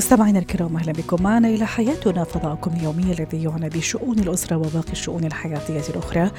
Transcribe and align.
مستمعينا 0.00 0.38
الكرام 0.38 0.76
أهلا 0.76 0.92
بكم. 0.92 1.22
معنا 1.22 1.48
إلى 1.48 1.66
حياتنا 1.66 2.24
فضاؤكم 2.24 2.70
اليومي 2.76 3.02
الذي 3.02 3.42
يعنى 3.42 3.68
بشؤون 3.68 4.18
الأسرة 4.18 4.56
وباقي 4.56 4.92
الشؤون 4.92 5.24
الحياتية 5.24 5.82
الأخرى 5.88 6.30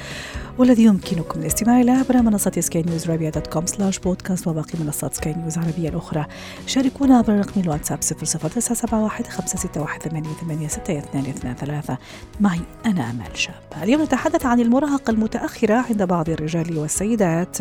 والذي 0.58 0.84
يمكنكم 0.84 1.40
الاستماع 1.40 1.80
إلى 1.80 1.90
عبر 1.90 2.22
منصة 2.22 2.52
سكاي 2.58 2.82
نيوز 2.82 3.10
عربيه 3.10 3.30
dot 3.30 3.46
com 3.46 3.66
slash 3.66 3.98
بودكاست 3.98 4.48
وباقي 4.48 4.78
منصات 4.80 5.14
سكاي 5.14 5.34
نيوز 5.34 5.58
العربية 5.58 5.88
الأخرى. 5.88 6.26
شاركونا 6.66 7.18
عبر 7.18 7.38
رقم 7.38 7.60
الواتساب 7.60 8.00
00971 8.00 9.26
561 9.26 11.54
ثلاثة. 11.54 11.98
معي 12.40 12.60
أنا 12.86 13.10
آمال 13.10 13.38
شاب. 13.38 13.54
اليوم 13.82 14.02
نتحدث 14.02 14.46
عن 14.46 14.60
المراهقة 14.60 15.10
المتأخرة 15.10 15.74
عند 15.74 16.02
بعض 16.02 16.30
الرجال 16.30 16.78
والسيدات. 16.78 17.58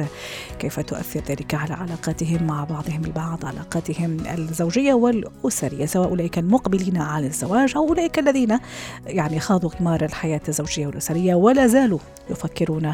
كيف 0.60 0.80
تؤثر 0.80 1.22
ذلك 1.30 1.54
على 1.54 1.74
علاقاتهم 1.74 2.44
مع 2.44 2.64
بعضهم 2.64 3.06
البعض؟ 3.06 3.46
علاقاتهم 3.46 4.18
الزوجية 4.20 4.94
والأسرية. 4.94 5.86
سواء 5.92 6.10
أولئك 6.10 6.38
المقبلين 6.38 6.98
على 6.98 7.28
الزواج 7.28 7.74
أو 7.76 7.88
أولئك 7.90 8.20
الذين 8.20 8.60
يعني 9.06 9.40
خاضوا 9.40 9.70
غمار 9.70 10.06
الحياة 10.06 10.42
الزوجية 10.48 10.88
والأسرية 10.88 11.36
ولا 11.36 11.68
زالوا 11.68 12.00
يفكرون 12.30 12.94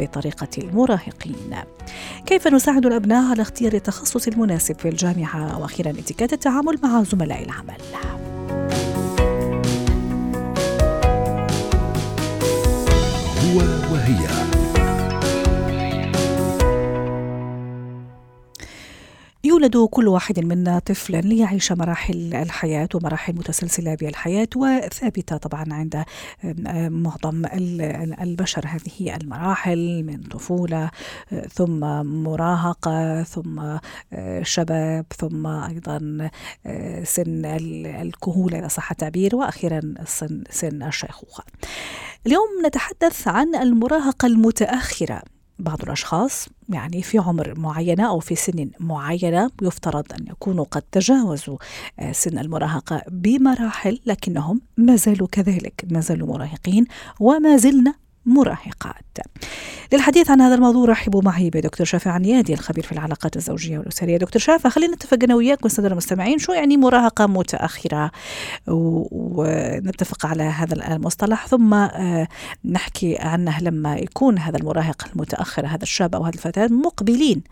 بطريقة 0.00 0.48
المراهقين. 0.58 1.54
كيف 2.26 2.48
نساعد 2.48 2.86
الأبناء 2.86 3.30
على 3.30 3.42
اختيار 3.42 3.72
التخصص 3.72 4.28
المناسب 4.28 4.78
في 4.78 4.88
الجامعة؟ 4.88 5.60
وأخيرا 5.60 5.90
اتكات 5.90 6.32
التعامل 6.32 6.78
مع 6.82 7.02
زملاء 7.02 7.44
العمل. 7.44 7.76
هو 13.44 13.58
وهي 13.92 14.43
يولد 19.44 19.76
كل 19.90 20.08
واحد 20.08 20.40
منا 20.40 20.78
طفلا 20.78 21.20
ليعيش 21.20 21.72
مراحل 21.72 22.34
الحياة 22.34 22.88
ومراحل 22.94 23.32
متسلسلة 23.32 23.94
بالحياة 23.94 24.48
وثابتة 24.56 25.36
طبعا 25.36 25.64
عند 25.70 26.04
معظم 26.90 27.42
البشر. 28.20 28.64
هذه 28.66 29.16
المراحل 29.16 30.04
من 30.04 30.22
طفولة 30.22 30.90
ثم 31.52 31.80
مراهقة 32.24 33.22
ثم 33.22 33.78
شباب 34.42 35.06
ثم 35.18 35.46
أيضا 35.46 36.30
سن 37.04 37.44
الكهولة 37.84 38.58
إذا 38.58 38.68
صح 38.68 38.90
التعبير 38.90 39.36
وأخيرا 39.36 39.80
سن, 40.06 40.44
سن 40.50 40.82
الشيخوخة. 40.82 41.44
اليوم 42.26 42.48
نتحدث 42.66 43.28
عن 43.28 43.54
المراهقة 43.54 44.26
المتأخرة. 44.26 45.22
بعض 45.58 45.82
الأشخاص 45.82 46.48
يعني 46.68 47.02
في 47.02 47.18
عمر 47.18 47.58
معينة 47.58 48.08
أو 48.08 48.20
في 48.20 48.34
سن 48.34 48.70
معينة 48.80 49.50
يفترض 49.62 50.12
أن 50.12 50.26
يكونوا 50.30 50.64
قد 50.64 50.82
تجاوزوا 50.82 51.56
سن 52.12 52.38
المراهقة 52.38 53.02
بمراحل 53.10 54.00
لكنهم 54.06 54.60
ما 54.76 54.96
زالوا 54.96 55.28
كذلك 55.32 55.84
ما 55.90 56.00
زالوا 56.00 56.28
مراهقين 56.28 56.86
وما 57.20 57.56
زلنا 57.56 57.94
مراهقات. 58.26 59.18
للحديث 59.92 60.30
عن 60.30 60.40
هذا 60.40 60.54
الموضوع 60.54 60.84
رحبوا 60.84 61.22
معي 61.22 61.50
بدكتور 61.50 61.86
شافع 61.86 62.10
عنيادي 62.10 62.54
الخبير 62.54 62.84
في 62.84 62.92
العلاقات 62.92 63.36
الزوجية 63.36 63.78
والأسرية. 63.78 64.16
دكتور 64.16 64.42
شافع 64.42 64.68
خلينا 64.68 64.94
نتفق 64.94 65.18
أنا 65.22 65.34
وياك 65.34 65.62
والساده 65.62 65.88
المستمعين 65.88 66.38
شو 66.38 66.52
يعني 66.52 66.76
مراهقة 66.76 67.26
متأخرة 67.26 68.10
ونتفق 68.66 70.26
على 70.26 70.42
هذا 70.42 70.94
المصطلح 70.94 71.46
ثم 71.46 71.86
نحكي 72.64 73.16
عنه 73.18 73.60
لما 73.60 73.96
يكون 73.96 74.38
هذا 74.38 74.58
المراهق 74.58 75.08
المتأخر 75.14 75.66
هذا 75.66 75.82
الشاب 75.82 76.14
أو 76.14 76.24
هذه 76.24 76.34
الفتاة 76.34 76.66
مقبلين 76.66 77.42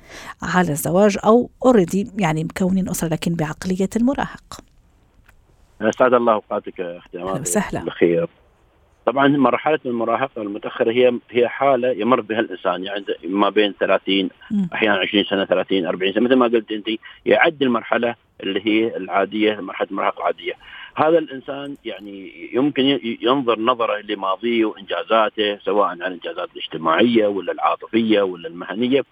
على 0.43 0.71
الزواج 0.71 1.19
أو 1.25 1.51
اوريدي 1.65 2.11
يعني 2.19 2.45
مكونين 2.45 2.89
أسرة 2.89 3.09
لكن 3.09 3.35
بعقلية 3.35 3.91
المراهق. 3.97 4.61
أسعد 5.81 6.15
الله 6.15 6.33
أوقاتك 6.33 6.81
أختي 6.81 7.19
وسهلا. 7.19 7.85
بخير 7.85 8.29
طبعا 9.07 9.29
مرحلة 9.29 9.79
المراهقة 9.87 10.43
المتأخرة 10.43 10.91
هي 10.91 11.13
هي 11.31 11.49
حالة 11.49 11.91
يمر 11.91 12.21
بها 12.21 12.41
الإنسان. 12.41 12.85
يعني 12.85 13.05
ما 13.25 13.51
بين 13.51 13.75
30 13.81 14.29
أحيانا 14.75 14.99
20 14.99 15.25
سنة 15.25 15.45
30 15.45 15.87
40 15.87 16.13
سنة 16.13 16.25
مثل 16.25 16.35
ما 16.35 16.47
قلت 16.47 16.73
أنت 16.73 16.87
يعد 17.27 17.63
المرحلة 17.63 18.15
اللي 18.43 18.61
هي 18.67 18.97
العادية 18.97 19.61
مرحلة 19.61 19.89
المراهقة 19.91 20.19
العادية. 20.19 20.53
هذا 20.97 21.19
الإنسان 21.19 21.77
يعني 21.85 22.33
يمكن 22.53 22.99
ينظر 23.23 23.61
نظرة 23.61 24.01
لماضيه 24.01 24.65
وإنجازاته 24.65 25.59
سواء 25.59 25.87
عن 25.87 26.03
الإنجازات 26.03 26.49
الاجتماعية 26.53 27.27
ولا 27.27 27.53
العاطفية 27.53 28.23
ولا 28.23 28.49
المهنية. 28.49 29.03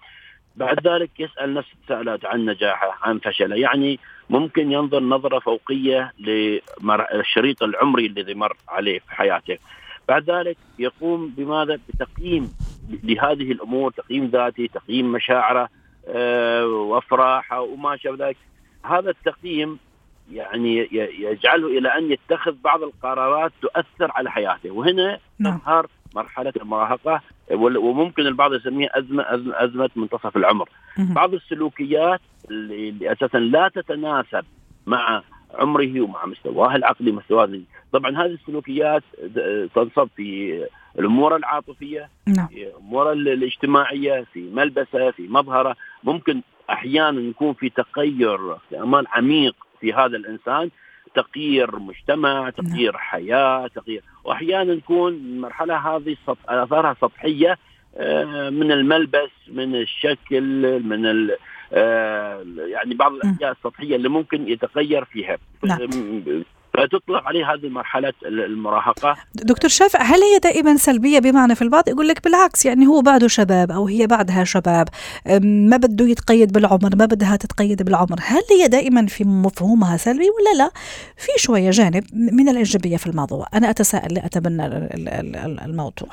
بعد 0.55 0.87
ذلك 0.87 1.19
يسأل 1.19 1.53
نفسه 1.53 1.71
تساؤلات 1.85 2.25
عن 2.25 2.45
نجاحه 2.45 2.97
عن 3.01 3.19
فشله. 3.19 3.55
يعني 3.55 3.99
ممكن 4.29 4.71
ينظر 4.71 4.99
نظرة 5.03 5.39
فوقية 5.39 6.13
للشريط 6.19 7.63
العمري 7.63 8.05
الذي 8.05 8.33
مر 8.33 8.57
عليه 8.69 8.99
في 8.99 9.15
حياته. 9.15 9.57
بعد 10.07 10.29
ذلك 10.29 10.57
يقوم 10.79 11.27
بماذا؟ 11.37 11.79
بتقييم 11.89 12.53
لهذه 13.03 13.51
الأمور 13.51 13.91
تقييم 13.91 14.25
ذاتي 14.25 14.67
تقييم 14.67 15.11
مشاعره 15.11 15.69
أه 16.07 16.65
وأفراحه 16.65 17.61
وما 17.61 17.97
شابه 17.97 18.27
ذلك. 18.27 18.37
هذا 18.83 19.09
التقييم 19.09 19.79
يعني 20.31 20.87
يجعله 21.19 21.67
إلى 21.67 21.89
أن 21.97 22.11
يتخذ 22.11 22.55
بعض 22.63 22.83
القرارات 22.83 23.51
تؤثر 23.61 24.11
على 24.11 24.31
حياته. 24.31 24.71
وهنا 24.71 25.19
تظهر 25.39 25.87
مرحلة 26.15 26.53
المراهقة 26.61 27.21
وممكن 27.53 28.27
البعض 28.27 28.53
يسميها 28.53 28.99
ازمه 28.99 29.23
ازمه 29.53 29.89
منتصف 29.95 30.37
العمر. 30.37 30.69
بعض 30.97 31.33
السلوكيات 31.33 32.21
اللي 32.51 33.11
أساسا 33.11 33.37
لا 33.37 33.71
تتناسب 33.75 34.45
مع 34.87 35.23
عمره 35.53 36.01
ومع 36.01 36.25
مستواه 36.25 36.75
العقلي 36.75 37.11
مستواه 37.11 37.59
طبعا 37.93 38.11
هذه 38.11 38.31
السلوكيات 38.31 39.03
تنصب 39.75 40.09
في 40.15 40.61
الأمور 40.99 41.35
العاطفية 41.35 42.09
نعم. 42.27 42.47
في 42.47 42.67
الأمور 42.67 43.11
الاجتماعية 43.11 44.25
في 44.33 44.49
ملبسة 44.53 45.11
في 45.11 45.27
مظهرة. 45.27 45.75
ممكن 46.03 46.41
أحيانا 46.69 47.21
يكون 47.21 47.53
في 47.53 47.69
تغير 47.69 48.55
في 48.69 48.81
أمان 48.81 49.03
عميق 49.07 49.55
في 49.79 49.93
هذا 49.93 50.17
الإنسان. 50.17 50.69
تغيير 51.15 51.79
مجتمع 51.79 52.49
تغيير 52.49 52.91
نعم. 52.91 53.01
حياة 53.01 53.67
تغيير 53.67 54.03
وأحيانا 54.23 54.75
تكون 54.75 55.13
المرحلة 55.13 55.95
هذه 55.95 56.17
اثارها 56.47 56.95
سطحية 57.01 57.57
من 58.49 58.71
الملبس 58.71 59.31
من 59.47 59.75
الشكل 59.75 60.79
من 60.83 61.05
ال 61.05 61.37
يعني 62.71 62.95
بعض 62.95 63.13
الأشياء 63.13 63.51
السطحية 63.51 63.95
اللي 63.95 64.09
ممكن 64.09 64.49
يتغير 64.49 65.05
فيها 65.05 65.37
نعم. 65.63 65.79
فتطلق 66.73 67.23
عليه 67.23 67.53
هذه 67.53 67.69
مرحلة 67.69 68.13
المراهقة. 68.25 69.17
دكتور 69.35 69.69
شافع 69.69 70.01
هل 70.01 70.19
هي 70.21 70.39
دائما 70.39 70.75
سلبية 70.75 71.19
بمعنى 71.19 71.55
في 71.55 71.61
البعض؟ 71.61 71.89
يقول 71.89 72.07
لك 72.07 72.23
بالعكس 72.23 72.65
يعني 72.65 72.87
هو 72.87 73.01
بعده 73.01 73.27
شباب 73.27 73.71
أو 73.71 73.87
هي 73.87 74.07
بعدها 74.07 74.43
شباب. 74.43 74.87
ما 75.41 75.77
بده 75.77 76.05
يتقيد 76.05 76.53
بالعمر 76.53 76.95
ما 76.95 77.05
بدها 77.05 77.35
تتقيد 77.35 77.83
بالعمر. 77.83 78.15
هل 78.21 78.41
هي 78.51 78.67
دائما 78.67 79.05
في 79.05 79.23
مفهومها 79.23 79.97
سلبي 79.97 80.29
ولا 80.29 80.63
لا؟ 80.63 80.71
في 81.17 81.31
شوية 81.37 81.69
جانب 81.69 82.03
من 82.13 82.49
الإيجابية 82.49 82.97
في 82.97 83.07
الموضوع. 83.07 83.47
أنا 83.53 83.69
أتساءل 83.69 84.13
لا 84.13 84.25
أتبنى 84.25 84.65
الموضوع. 85.65 86.09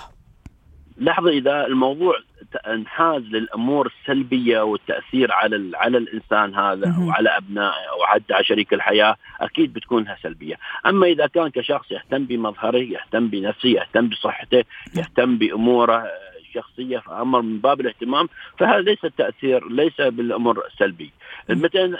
لحظة 0.99 1.29
إذا 1.29 1.67
الموضوع 1.67 2.15
انحاز 2.57 3.23
للأمور 3.23 3.87
السلبية 3.87 4.61
والتأثير 4.61 5.33
على 5.33 5.71
على 5.77 5.99
الإنسان 5.99 6.55
هذا 6.55 6.97
وعلى 7.01 7.37
أبنائه 7.37 7.91
أو 7.91 8.07
حتى 8.07 8.35
على 8.35 8.45
شريك 8.45 8.75
الحياة 8.75 9.17
أكيد 9.41 9.73
بتكونها 9.73 10.17
سلبية، 10.23 10.55
أما 10.87 11.07
إذا 11.07 11.27
كان 11.27 11.49
كشخص 11.49 11.91
يهتم 11.91 12.25
بمظهره، 12.25 12.79
يهتم 12.79 13.29
بنفسه، 13.29 13.69
يهتم 13.69 14.09
بصحته، 14.09 14.65
يهتم 14.97 15.39
بأموره 15.39 16.07
الشخصية 16.49 16.99
فأمر 16.99 17.43
من 17.43 17.59
باب 17.59 17.81
الاهتمام 17.81 18.29
فهذا 18.59 18.81
ليس 18.81 19.05
التاثير 19.05 19.69
ليس 19.69 20.01
بالامر 20.01 20.67
السلبي. 20.67 21.11
متى 21.51 21.97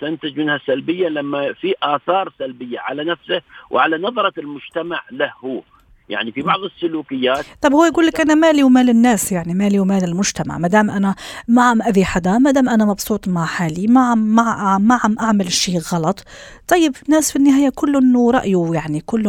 تنتج 0.00 0.38
منها 0.38 0.56
السلبيه 0.56 1.08
لما 1.08 1.52
في 1.52 1.74
آثار 1.82 2.32
سلبية 2.38 2.80
على 2.80 3.04
نفسه 3.04 3.42
وعلى 3.70 3.98
نظرة 3.98 4.32
المجتمع 4.38 5.02
له 5.10 5.32
هو. 5.44 5.62
يعني 6.08 6.32
في 6.32 6.42
بعض 6.42 6.58
السلوكيات. 6.60 7.44
طب 7.60 7.72
هو 7.72 7.84
يقول 7.84 8.06
لك 8.06 8.20
أنا 8.20 8.34
مالي 8.34 8.62
ومال 8.62 8.90
الناس 8.90 9.32
يعني 9.32 9.54
مالي 9.54 9.80
ومال 9.80 10.04
المجتمع. 10.04 10.58
ما 10.58 10.68
دام 10.68 10.90
أنا 10.90 11.14
ما 11.48 11.62
عم 11.62 11.82
اذي 11.82 12.04
حدا 12.04 12.38
ما 12.38 12.50
دام 12.50 12.68
أنا 12.68 12.84
مبسوط 12.84 13.28
مع 13.28 13.44
حالي 13.44 13.86
ما 13.86 14.00
عم 14.00 14.18
ما, 14.18 14.78
ما 14.78 15.00
عم 15.04 15.18
أعمل 15.18 15.52
شيء 15.52 15.78
غلط 15.78 16.24
طيب 16.68 16.96
ناس 17.08 17.32
في 17.32 17.36
النهاية 17.36 17.68
كل 17.68 18.30
رأيه 18.34 18.70
يعني 18.72 19.00
كل 19.00 19.22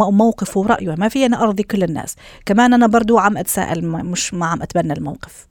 وموقفه 0.00 0.60
ورأيه. 0.60 0.94
ما 0.98 1.08
في 1.08 1.26
أنا 1.26 1.42
أرضي 1.42 1.62
كل 1.62 1.82
الناس. 1.82 2.16
كمان 2.46 2.74
أنا 2.74 2.86
برضو 2.86 3.18
عم 3.18 3.36
أتساءل 3.36 3.86
مش 3.86 4.34
ما 4.34 4.46
عم 4.46 4.62
أتبنى 4.62 4.92
الموقف. 4.92 5.50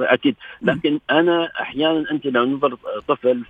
أكيد 0.00 0.36
لكن 0.62 0.98
أنا 1.10 1.50
أحيانا 1.60 2.10
أنت 2.10 2.26
لو 2.26 2.44
نظر 2.44 2.76
طفل 3.08 3.42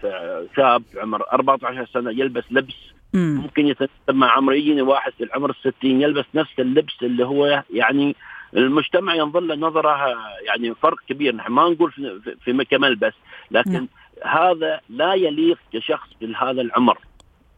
شاب 0.57 0.83
عمر 0.97 1.23
14 1.33 1.87
سنة 1.95 2.11
يلبس 2.11 2.45
لبس 2.51 2.75
مم. 3.15 3.41
ممكن 3.43 3.67
يتناسب 3.67 3.93
مع 4.11 4.31
عمر 4.31 4.53
يجيني 4.53 4.83
واحد 4.83 5.13
في 5.13 5.25
العمر 5.25 5.51
الستين 5.51 6.01
يلبس 6.01 6.25
نفس 6.35 6.53
اللبس 6.59 6.95
اللي 7.03 7.27
هو 7.27 7.63
يعني 7.71 8.17
المجتمع 8.57 9.15
ينظر 9.15 9.41
له 9.41 9.55
نظرة 9.55 10.17
يعني 10.47 10.75
فرق 10.75 10.99
كبير 11.09 11.35
نحن 11.35 11.53
ما 11.53 11.69
نقول 11.69 11.93
في, 11.93 12.21
في 12.45 12.65
كملبس 12.65 13.13
لكن 13.51 13.73
نعم. 13.73 13.89
هذا 14.25 14.81
لا 14.89 15.15
يليق 15.15 15.59
كشخص 15.73 16.09
في 16.21 16.35
هذا 16.37 16.61
العمر 16.61 16.99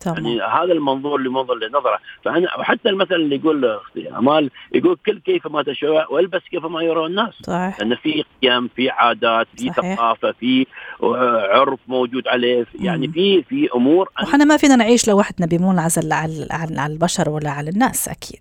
تمام. 0.04 0.26
يعني 0.26 0.42
هذا 0.42 0.72
المنظور 0.72 1.18
اللي 1.18 1.28
منظر 1.28 1.54
لنظره 1.54 1.98
فأنا 2.24 2.48
حتى 2.50 2.88
المثل 2.88 3.14
اللي 3.14 3.36
يقول 3.36 3.64
أختي 3.64 4.08
أمال 4.08 4.50
يقول 4.74 4.98
كل 5.06 5.18
كيف 5.18 5.46
ما 5.46 5.62
تشاء 5.62 6.14
والبس 6.14 6.42
كيف 6.50 6.66
ما 6.66 6.82
يرى 6.82 7.06
الناس. 7.06 7.34
صحيح. 7.42 7.80
لأن 7.80 7.94
في 7.94 8.24
قيم 8.42 8.68
في 8.76 8.90
عادات 8.90 9.46
في 9.56 9.72
صحيح. 9.76 9.96
ثقافة 9.96 10.32
في 10.32 10.66
عرف 11.52 11.78
موجود 11.88 12.28
عليه. 12.28 12.66
يعني. 12.80 13.08
في 13.08 13.42
في 13.42 13.68
أمور 13.74 14.08
وحنا 14.22 14.44
ما 14.44 14.56
فينا 14.56 14.76
نعيش 14.76 15.08
لوحدنا 15.08 15.46
بمنعزل 15.46 16.12
عن 16.12 16.46
عن 16.50 16.92
البشر 16.92 17.30
ولا 17.30 17.50
على 17.50 17.70
الناس 17.70 18.08
أكيد. 18.08 18.40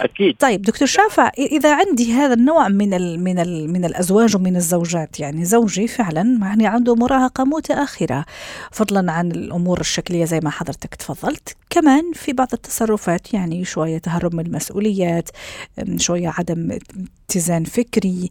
أكيد. 0.00 0.36
طيب 0.36 0.62
دكتور 0.62 0.88
شافع 0.88 1.30
إذا 1.38 1.74
عندي 1.74 2.12
هذا 2.12 2.34
النوع 2.34 2.68
من 2.68 2.94
ال 2.94 3.24
من 3.24 3.38
ال 3.38 3.72
من 3.72 3.84
الأزواج 3.84 4.36
ومن 4.36 4.56
الزوجات 4.56 5.20
يعني 5.20 5.44
زوجي 5.44 5.88
فعلا 5.88 6.38
يعني 6.42 6.66
عنده 6.66 6.94
مراهقة 6.94 7.44
متأخرة 7.44 8.24
فضلا 8.72 9.12
عن 9.12 9.30
الأمور 9.30 9.80
الشكلية 9.80 10.24
زي 10.24 10.40
ما 10.42 10.50
حضرتك 10.50 10.87
تفضلت. 10.94 11.56
كمان 11.70 12.12
في 12.12 12.32
بعض 12.32 12.48
التصرفات 12.52 13.34
يعني 13.34 13.64
شوية 13.64 13.98
تهرب 13.98 14.34
من 14.34 14.46
المسؤوليات 14.46 15.28
أم، 15.78 15.98
شوية 15.98 16.28
عدم 16.38 16.78
اتزان 17.30 17.64
فكري 17.64 18.30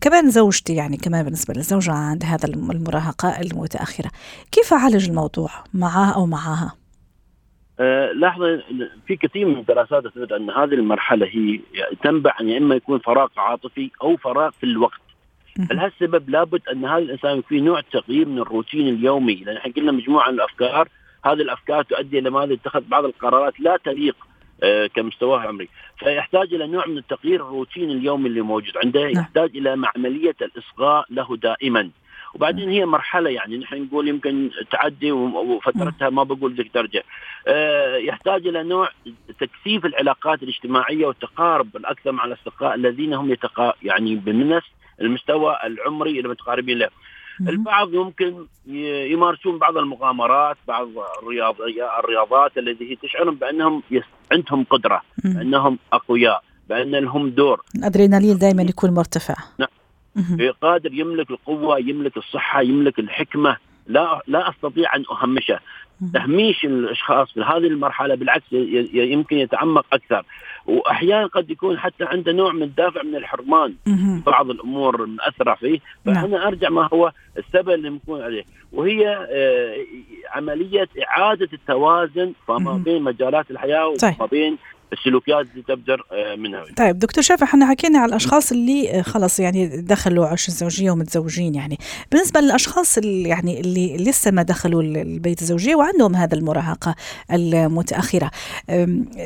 كمان 0.00 0.30
زوجتي 0.30 0.74
يعني 0.74 0.96
كمان 0.96 1.22
بالنسبة 1.24 1.54
للزوجة 1.54 1.92
عند 1.92 2.24
هذا 2.24 2.48
الم- 2.48 2.70
المراهقة 2.70 3.40
المتأخرة. 3.40 4.10
كيف 4.52 4.72
أعالج 4.72 5.08
الموضوع 5.08 5.50
معاه 5.74 6.14
أو 6.14 6.26
معاها 6.26 6.72
آه، 7.80 8.12
لاحظ 8.12 8.40
في 9.06 9.16
كثير 9.16 9.46
من 9.46 9.58
الدراسات 9.58 10.04
تثبت 10.04 10.32
أن 10.32 10.50
هذه 10.50 10.74
المرحلة 10.74 11.26
هي 11.26 11.60
تنبع 12.04 12.32
عن 12.40 12.48
يا 12.48 12.58
إما 12.58 12.74
يكون 12.74 12.98
فراغ 12.98 13.28
عاطفي 13.36 13.90
أو 14.02 14.16
فراغ 14.16 14.50
في 14.50 14.64
الوقت. 14.64 15.00
لهالسبب 15.70 16.30
لابد 16.30 16.60
أن 16.72 16.84
هذا 16.84 16.98
الإنسان 16.98 17.42
في 17.48 17.60
نوع 17.60 17.80
تغيير 17.92 18.28
من 18.28 18.38
الروتين 18.38 18.88
اليومي. 18.88 19.34
لأن 19.34 19.56
إحنا 19.56 19.72
قلنا 19.72 19.92
مجموعة 19.92 20.28
من 20.30 20.34
الأفكار 20.34 20.88
هذه 21.24 21.40
الأفكار 21.40 21.82
تؤدي 21.82 22.18
إلى 22.18 22.30
ماذا 22.30 22.54
اتخذ 22.54 22.80
بعض 22.80 23.04
القرارات 23.04 23.60
لا 23.60 23.76
تليق 23.84 24.16
آه، 24.62 24.86
كمستواه 24.86 25.42
العمري. 25.42 25.68
فيحتاج 25.98 26.54
إلى 26.54 26.66
نوع 26.66 26.86
من 26.86 26.98
التغيير 26.98 27.40
الروتين 27.40 27.90
اليومي 27.90 28.28
اللي 28.28 28.40
موجود 28.40 28.76
عنده 28.84 29.00
نعم. 29.00 29.10
يحتاج 29.10 29.56
إلى 29.56 29.82
عمليه 29.96 30.36
الإصغاء 30.42 31.04
له 31.10 31.36
دائما. 31.36 31.90
وبعدين 32.34 32.68
هي 32.68 32.86
مرحلة 32.86 33.30
يعني 33.30 33.58
نحن 33.58 33.82
نقول 33.82 34.08
يمكن 34.08 34.50
تعدي 34.70 35.12
وفترتها 35.12 36.10
ما 36.10 36.22
بقول 36.22 36.54
ذيك 36.54 36.70
درجة. 36.74 37.04
آه، 37.48 37.96
يحتاج 37.96 38.46
إلى 38.46 38.62
نوع 38.62 38.90
تكثيف 39.40 39.86
العلاقات 39.86 40.42
الاجتماعية 40.42 41.06
والتقارب 41.06 41.76
الأكثر 41.76 42.12
مع 42.12 42.24
الأصدقاء 42.24 42.74
الذين 42.74 43.14
هم 43.14 43.32
يتقا 43.32 43.74
يعني 43.82 44.14
بنفس 44.16 44.68
المستوى 45.00 45.58
العمري 45.64 46.20
المتقاربين 46.20 46.78
له. 46.78 46.86
مهم. 46.86 46.92
البعض 47.40 47.94
يمكن 47.94 48.46
يمارسون 49.12 49.58
بعض 49.58 49.76
المغامرات 49.76 50.56
بعض 50.68 50.88
الرياضات 51.98 52.58
التي 52.58 52.90
هي 52.90 52.96
تشعرهم 52.96 53.34
بأنهم 53.34 53.82
يس- 53.90 54.02
عندهم 54.32 54.64
قدرة 54.70 55.02
مم. 55.24 55.32
بأنهم 55.32 55.78
أقوياء 55.92 56.42
بان 56.68 56.90
لهم 56.90 57.30
دور 57.30 57.62
الأدرينالين 57.76 58.38
دائما 58.38 58.62
يكون 58.62 58.90
مرتفع 58.90 59.34
نعم. 59.58 59.68
قادر 60.62 60.92
يملك 60.94 61.30
القوة 61.30 61.78
يملك 61.78 62.16
الصحة 62.16 62.60
يملك 62.60 62.98
الحكمة 62.98 63.56
لا 63.86 64.22
لا 64.26 64.50
أستطيع 64.50 64.96
أن 64.96 65.04
أهمشه. 65.10 65.60
تهميش 66.14 66.64
الأشخاص 66.64 67.32
في 67.32 67.40
هذه 67.40 67.66
المرحلة 67.66 68.14
بالعكس 68.14 68.44
يمكن 68.92 69.36
يتعمق 69.38 69.86
أكثر 69.92 70.24
وأحيانا 70.66 71.26
قد 71.26 71.50
يكون 71.50 71.78
حتى 71.78 72.04
عنده 72.04 72.32
نوع 72.32 72.52
من 72.52 72.62
الدافع 72.62 73.02
من 73.02 73.16
الحرمان. 73.16 73.74
بعض 74.26 74.50
الأمور 74.50 75.04
المأثرة 75.04 75.54
فيه 75.54 75.80
نعم. 76.04 76.22
فانا 76.22 76.46
أرجع 76.48 76.68
ما 76.68 76.88
هو 76.92 77.12
السبب 77.38 77.70
اللي 77.70 77.90
نكون 77.90 78.22
عليه 78.22 78.44
وهي 78.72 79.08
آه، 79.30 79.76
عملية 80.30 80.88
إعادة 81.08 81.48
التوازن 81.52 82.32
فما. 82.48 82.72
بين 82.84 83.02
مجالات 83.02 83.50
الحياة. 83.50 83.86
وما 83.88 84.26
بين 84.26 84.58
السلوكيات 84.92 85.46
اللي 85.52 85.62
تبدر 85.68 86.02
آه، 86.12 86.36
منها. 86.36 86.64
طيب 86.76 86.98
دكتور 86.98 87.24
شافع 87.24 87.46
إحنا 87.46 87.66
حكينا 87.70 87.98
على 87.98 88.08
الأشخاص 88.08 88.52
اللي 88.52 88.90
آه، 88.98 89.02
خلص 89.02 89.40
يعني 89.40 89.66
دخلوا 89.80 90.26
عش 90.26 90.48
الزوجية 90.48 90.90
ومتزوجين 90.90 91.54
يعني. 91.54 91.78
بالنسبة 92.12 92.40
للأشخاص 92.40 92.98
اللي 92.98 93.28
يعني 93.28 93.60
اللي 93.60 93.96
لسه 93.96 94.30
ما 94.30 94.42
دخلوا 94.42 94.82
ال- 94.82 94.96
البيت 94.96 95.42
الزوجية 95.42 95.74
وعندهم 95.74 96.16
هذا 96.16 96.34
المراهقة 96.34 96.94
المتأخرة. 97.32 98.30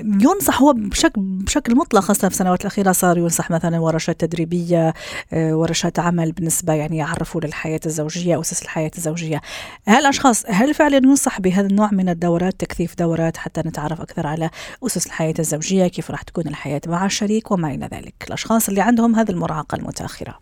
ينصح 0.02 0.62
هو 0.62 0.72
بشكل 0.72 1.20
بشكل 1.20 1.76
مطلق 1.76 2.00
خاصة 2.00 2.28
في 2.28 2.34
السنوات 2.34 2.60
الأخيرة 2.60 2.92
صار 2.92 3.18
ينصح 3.18 3.50
مثلا 3.50 3.78
ورشات 3.78 4.20
تدريبية 4.20 4.94
آه، 5.32 5.56
ورشات 5.56 5.98
عمل 5.98 6.32
بالنسبة 6.32 6.72
يعني 6.72 6.96
يعرفوا 6.96 7.40
للحياة 7.40 7.80
الزوجية 7.86 8.40
أسس 8.40 8.62
الحياة 8.62 8.90
الزوجية. 8.98 9.40
هالاشخاص 9.88 10.44
هل 10.48 10.74
فعلا 10.74 10.96
ينصح 10.96 11.40
بهذا 11.40 11.66
النوع 11.66 11.88
من 11.92 12.08
الدورات 12.08 12.54
تكثيف 12.60 12.94
دورات 12.98 13.36
حتى 13.36 13.60
نتعرف 13.60 14.00
أكثر 14.00 14.26
على 14.26 14.50
أسس 14.86 15.06
الحياة 15.06 15.34
الزوجية 15.52 15.86
كيف 15.86 16.10
راح 16.10 16.22
تكون 16.22 16.46
الحياة 16.46 16.80
مع 16.86 17.06
الشريك 17.06 17.50
وما 17.50 17.74
إلى 17.74 17.88
ذلك. 17.92 18.14
الأشخاص 18.28 18.68
اللي 18.68 18.80
عندهم 18.80 19.14
هذه 19.14 19.30
المراهقة 19.30 19.76
المتأخرة. 19.76 20.38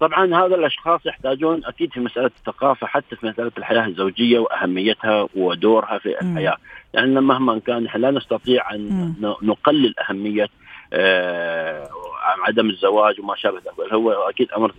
طبعا 0.00 0.34
هذا 0.34 0.54
الأشخاص 0.54 1.00
يحتاجون 1.06 1.64
أكيد 1.64 1.92
في 1.92 2.00
مسألة 2.00 2.30
الثقافة 2.38 2.86
حتى 2.86 3.16
في 3.16 3.26
مسألة 3.26 3.52
الحياة 3.58 3.86
الزوجية 3.86 4.38
وأهميتها 4.38 5.28
ودورها 5.36 5.98
في. 5.98 6.20
الحياة، 6.20 6.56
لأن 6.94 7.12
يعني 7.12 7.20
مهما 7.20 7.58
كان 7.58 7.82
نحن 7.82 8.00
لا 8.00 8.10
نستطيع 8.10 8.74
أن 8.74 9.14
نقلل 9.42 9.94
أهمية 9.98 10.48
آه، 10.92 11.88
عدم 12.46 12.70
الزواج 12.70 13.20
وما 13.20 13.36
شابه 13.36 13.56
ذلك، 13.56 13.92
هو 13.92 14.10
أكيد 14.12 14.52
أمر 14.52 14.72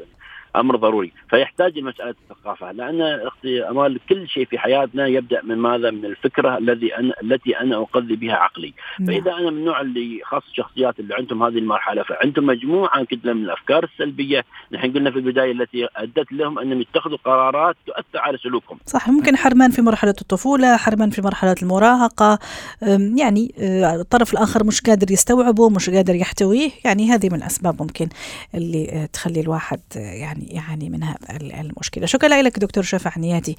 أمر 0.56 0.76
ضروري، 0.76 1.12
فيحتاج 1.30 1.80
لمساله 1.80 2.16
الثقافة، 2.32 2.72
لأن 2.72 3.02
أختي 3.02 3.64
أمال 3.64 4.00
كل 4.10 4.28
شيء 4.28 4.46
في 4.46 4.58
حياتنا 4.58 5.08
يبدأ 5.08 5.42
من 5.44 5.58
ماذا؟ 5.58 5.92
من 5.92 6.06
الفكرة 6.06 6.58
الذي 6.58 6.96
أنا 6.96 7.14
التي 7.24 7.60
أنا 7.60 7.76
أقضي 7.78 8.16
بها 8.16 8.36
عقلي، 8.36 8.74
نعم. 9.00 9.08
فإذا 9.08 9.32
أنا 9.32 9.50
من 9.50 9.58
النوع 9.58 9.82
اللي 9.82 10.22
خاص 10.24 10.44
الشخصيات 10.50 11.00
اللي 11.00 11.16
عندهم 11.16 11.44
هذه 11.44 11.58
المرحلة 11.58 12.04
فعندهم 12.04 12.46
مجموعة 12.46 13.04
كده 13.06 13.34
من 13.34 13.44
الأفكار 13.44 13.84
السلبية. 13.84 14.44
نحن 14.72 14.94
قلنا 14.94 15.12
في 15.12 15.18
البداية 15.18 15.52
التي 15.52 15.88
أدت 15.96 16.32
لهم 16.32 16.60
أنهم 16.60 16.82
يتخذوا 16.82 17.18
قرارات 17.26 17.76
تؤثر 17.86 18.20
على 18.20 18.38
سلوكهم. 18.38 18.78
صح. 18.86 19.10
ممكن 19.10 19.38
حرمان 19.38 19.72
في 19.72 19.82
مرحلة 19.82 20.16
الطفولة 20.22 20.78
حرمان 20.78 21.10
في 21.10 21.22
مرحلة 21.22 21.56
المراهقة. 21.62 22.40
أم، 22.84 23.18
يعني 23.18 23.54
أه، 23.60 23.96
الطرف 23.96 24.34
الآخر 24.34 24.64
مش 24.64 24.82
قادر 24.82 25.12
يستوعبه 25.12 25.70
مش 25.70 25.90
قادر 25.90 26.16
يحتويه. 26.16 26.70
يعني 26.86 27.12
هذه 27.12 27.30
من 27.30 27.38
الأسباب 27.38 27.82
ممكن 27.82 28.08
اللي 28.56 28.90
أه، 28.92 29.06
تخلي 29.06 29.40
الواحد 29.42 29.80
أه، 29.98 30.00
يعني 30.00 30.47
يعاني 30.52 30.90
من 30.90 31.04
هذا 31.04 31.18
ال- 31.30 31.54
المشكلة. 31.54 32.06
شكرا 32.06 32.42
لك 32.42 32.60
دكتور 32.60 32.84
شفا 32.84 33.10
حنياتي 33.10 33.56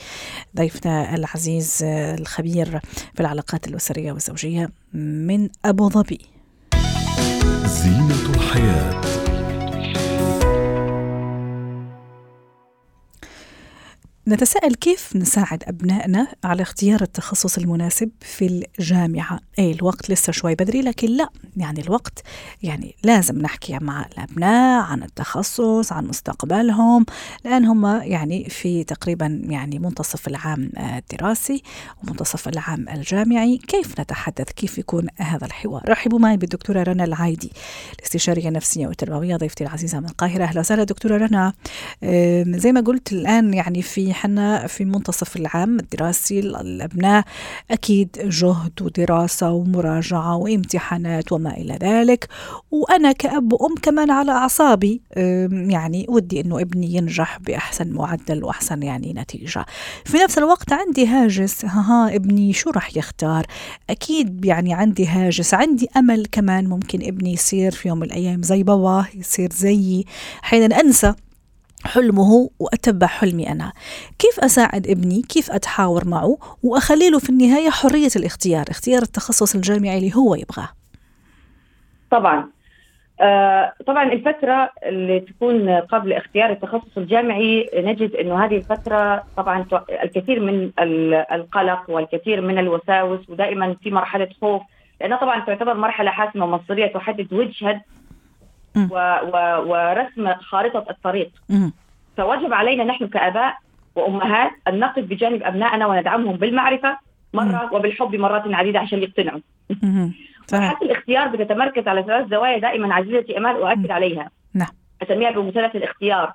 ضيفنا 0.56 1.14
العزيز 1.14 1.80
أه، 1.84 2.14
الخبير 2.14 2.80
في 3.14 3.20
العلاقات 3.20 3.66
الأسرية 3.68 4.12
والزوجية 4.12 4.70
من 4.94 5.48
أبو 5.64 5.88
ظبي. 5.90 6.20
زينة 7.66 8.30
الحياة. 8.34 9.00
نتساءل 14.28 14.74
كيف 14.74 15.16
نساعد 15.16 15.64
أبنائنا 15.66 16.26
على 16.44 16.62
اختيار 16.62 17.02
التخصص 17.02 17.58
المناسب 17.58 18.10
في 18.20 18.64
الجامعة. 18.78 19.40
أي 19.58 19.72
الوقت 19.72 20.10
لسه 20.10 20.32
شوي 20.32 20.54
بدري 20.54 20.82
لكن 20.82 21.08
لا. 21.08 21.28
يعني 21.56 21.80
الوقت 21.80 22.22
يعني 22.62 22.94
لازم 23.04 23.38
نحكي 23.38 23.78
مع 23.78 24.06
الأبناء 24.06 24.82
عن 24.82 25.02
التخصص 25.02 25.92
عن 25.92 26.06
مستقبلهم 26.06 27.06
لأن 27.44 27.64
هم 27.64 27.86
يعني 27.86 28.48
في 28.48 28.84
تقريبا 28.84 29.40
يعني 29.44 29.78
منتصف 29.78 30.28
العام 30.28 30.70
الدراسي 30.78 31.62
ومنتصف 32.02 32.48
العام 32.48 32.88
الجامعي. 32.88 33.58
كيف 33.58 34.00
نتحدث؟ 34.00 34.52
كيف 34.52 34.78
يكون 34.78 35.06
هذا 35.16 35.46
الحوار؟ 35.46 35.82
رحبوا 35.88 36.18
معي 36.18 36.36
بالدكتورة 36.36 36.82
رنا 36.82 37.04
العايدي 37.04 37.52
الاستشارية 37.98 38.48
النفسية 38.48 38.86
والتربوية 38.86 39.36
ضيفتي 39.36 39.64
العزيزة 39.64 40.00
من 40.00 40.06
القاهرة. 40.06 40.44
أهلا 40.44 40.60
وسهلا 40.60 40.84
دكتورة 40.84 41.16
رنا. 41.16 41.52
زي 42.58 42.72
ما 42.72 42.80
قلت 42.80 43.12
الآن 43.12 43.54
يعني 43.54 43.82
في 43.82 44.17
حنا 44.18 44.66
في 44.66 44.84
منتصف 44.84 45.36
العام 45.36 45.78
الدراسي 45.80 46.40
الأبناء 46.40 47.24
أكيد 47.70 48.08
جهد 48.24 48.72
ودراسة 48.82 49.50
ومراجعة 49.50 50.36
وامتحانات 50.36 51.32
وما 51.32 51.50
إلى 51.56 51.78
ذلك. 51.82 52.28
وأنا 52.70 53.12
كأب 53.12 53.52
وأم 53.52 53.74
كمان 53.82 54.10
على 54.10 54.32
أعصابي 54.32 55.02
يعني 55.50 56.06
ودي 56.08 56.40
أنه 56.40 56.60
ابني 56.60 56.94
ينجح 56.94 57.38
بأحسن 57.38 57.92
معدل 57.92 58.44
وأحسن 58.44 58.82
يعني 58.82 59.12
نتيجة. 59.12 59.64
في 60.04 60.16
نفس 60.16 60.38
الوقت 60.38 60.72
عندي 60.72 61.06
هاجس 61.06 61.64
ها, 61.64 61.80
ها 61.80 62.14
ابني 62.16 62.52
شو 62.52 62.70
رح 62.70 62.96
يختار؟ 62.96 63.46
أكيد 63.90 64.44
يعني 64.44 64.74
عندي 64.74 65.06
هاجس 65.06 65.54
عندي 65.54 65.88
أمل 65.96 66.26
كمان 66.32 66.66
ممكن 66.66 67.02
ابني 67.02 67.32
يصير 67.32 67.70
في 67.70 67.88
يوم 67.88 67.98
من 67.98 68.06
الأيام 68.06 68.42
زي 68.42 68.62
باباه 68.62 69.06
يصير 69.14 69.52
زيي. 69.52 70.04
أحيانا 70.44 70.80
أنسى 70.80 71.14
حلمه 71.84 72.50
وأتبع 72.58 73.06
حلمي 73.06 73.52
أنا. 73.52 73.72
كيف 74.18 74.40
أساعد 74.40 74.86
ابني؟ 74.86 75.22
كيف 75.22 75.50
أتحاور 75.50 76.08
معه؟ 76.08 76.38
وأخلي 76.62 77.10
له 77.10 77.18
في 77.18 77.30
النهاية 77.30 77.70
حرية 77.70 78.08
الاختيار 78.16 78.64
اختيار 78.68 79.02
التخصص 79.02 79.54
الجامعي 79.54 79.98
اللي 79.98 80.16
هو 80.16 80.34
يبغاه. 80.34 80.68
طبعا. 82.10 82.50
آه 83.20 83.72
طبعا 83.86 84.12
الفترة 84.12 84.70
اللي 84.86 85.20
تكون 85.20 85.70
قبل 85.70 86.12
اختيار 86.12 86.50
التخصص 86.50 86.98
الجامعي 86.98 87.70
نجد 87.74 88.14
إنه 88.14 88.44
هذه 88.44 88.56
الفترة 88.56 89.24
طبعا 89.36 89.66
الكثير 90.02 90.40
من 90.40 90.70
القلق 91.32 91.90
والكثير 91.90 92.40
من 92.40 92.58
الوساوس 92.58 93.30
ودائما 93.30 93.76
في 93.82 93.90
مرحلة 93.90 94.28
خوف. 94.40 94.62
لأنها 95.00 95.18
طبعا 95.18 95.44
تعتبر 95.44 95.74
مرحلة 95.74 96.10
حاسمة 96.10 96.44
ومصيرية 96.44 96.86
تحدد 96.86 97.32
وجهة 97.32 97.80
و 98.90 99.18
و 99.32 99.36
ورسم 99.70 100.34
خارطة 100.34 100.84
الطريق. 100.90 101.30
فوجب 102.16 102.52
علينا 102.52 102.84
نحن 102.84 103.06
كآباء 103.08 103.56
وأمهات 103.94 104.50
أن 104.68 104.78
نقف 104.78 105.04
بجانب 105.04 105.42
أبنائنا 105.42 105.86
وندعمهم 105.86 106.36
بالمعرفة 106.36 106.98
مرة 107.34 107.74
وبالحب 107.74 108.16
مرات 108.16 108.42
عديدة 108.46 108.78
عشان 108.78 109.02
يقتنعوا. 109.02 109.40
مرحلة 110.52 110.78
الاختيار 110.82 111.28
بتتمركز 111.28 111.88
على 111.88 112.02
ثلاث 112.02 112.28
زوايا 112.28 112.58
دائما 112.58 112.94
عزيزتي 112.94 113.38
أمال 113.38 113.56
أؤكد 113.62 113.90
عليها. 113.90 114.30
نعم. 114.54 114.68
أسميها 115.02 115.30
بمثلث 115.30 115.76
الاختيار. 115.76 116.32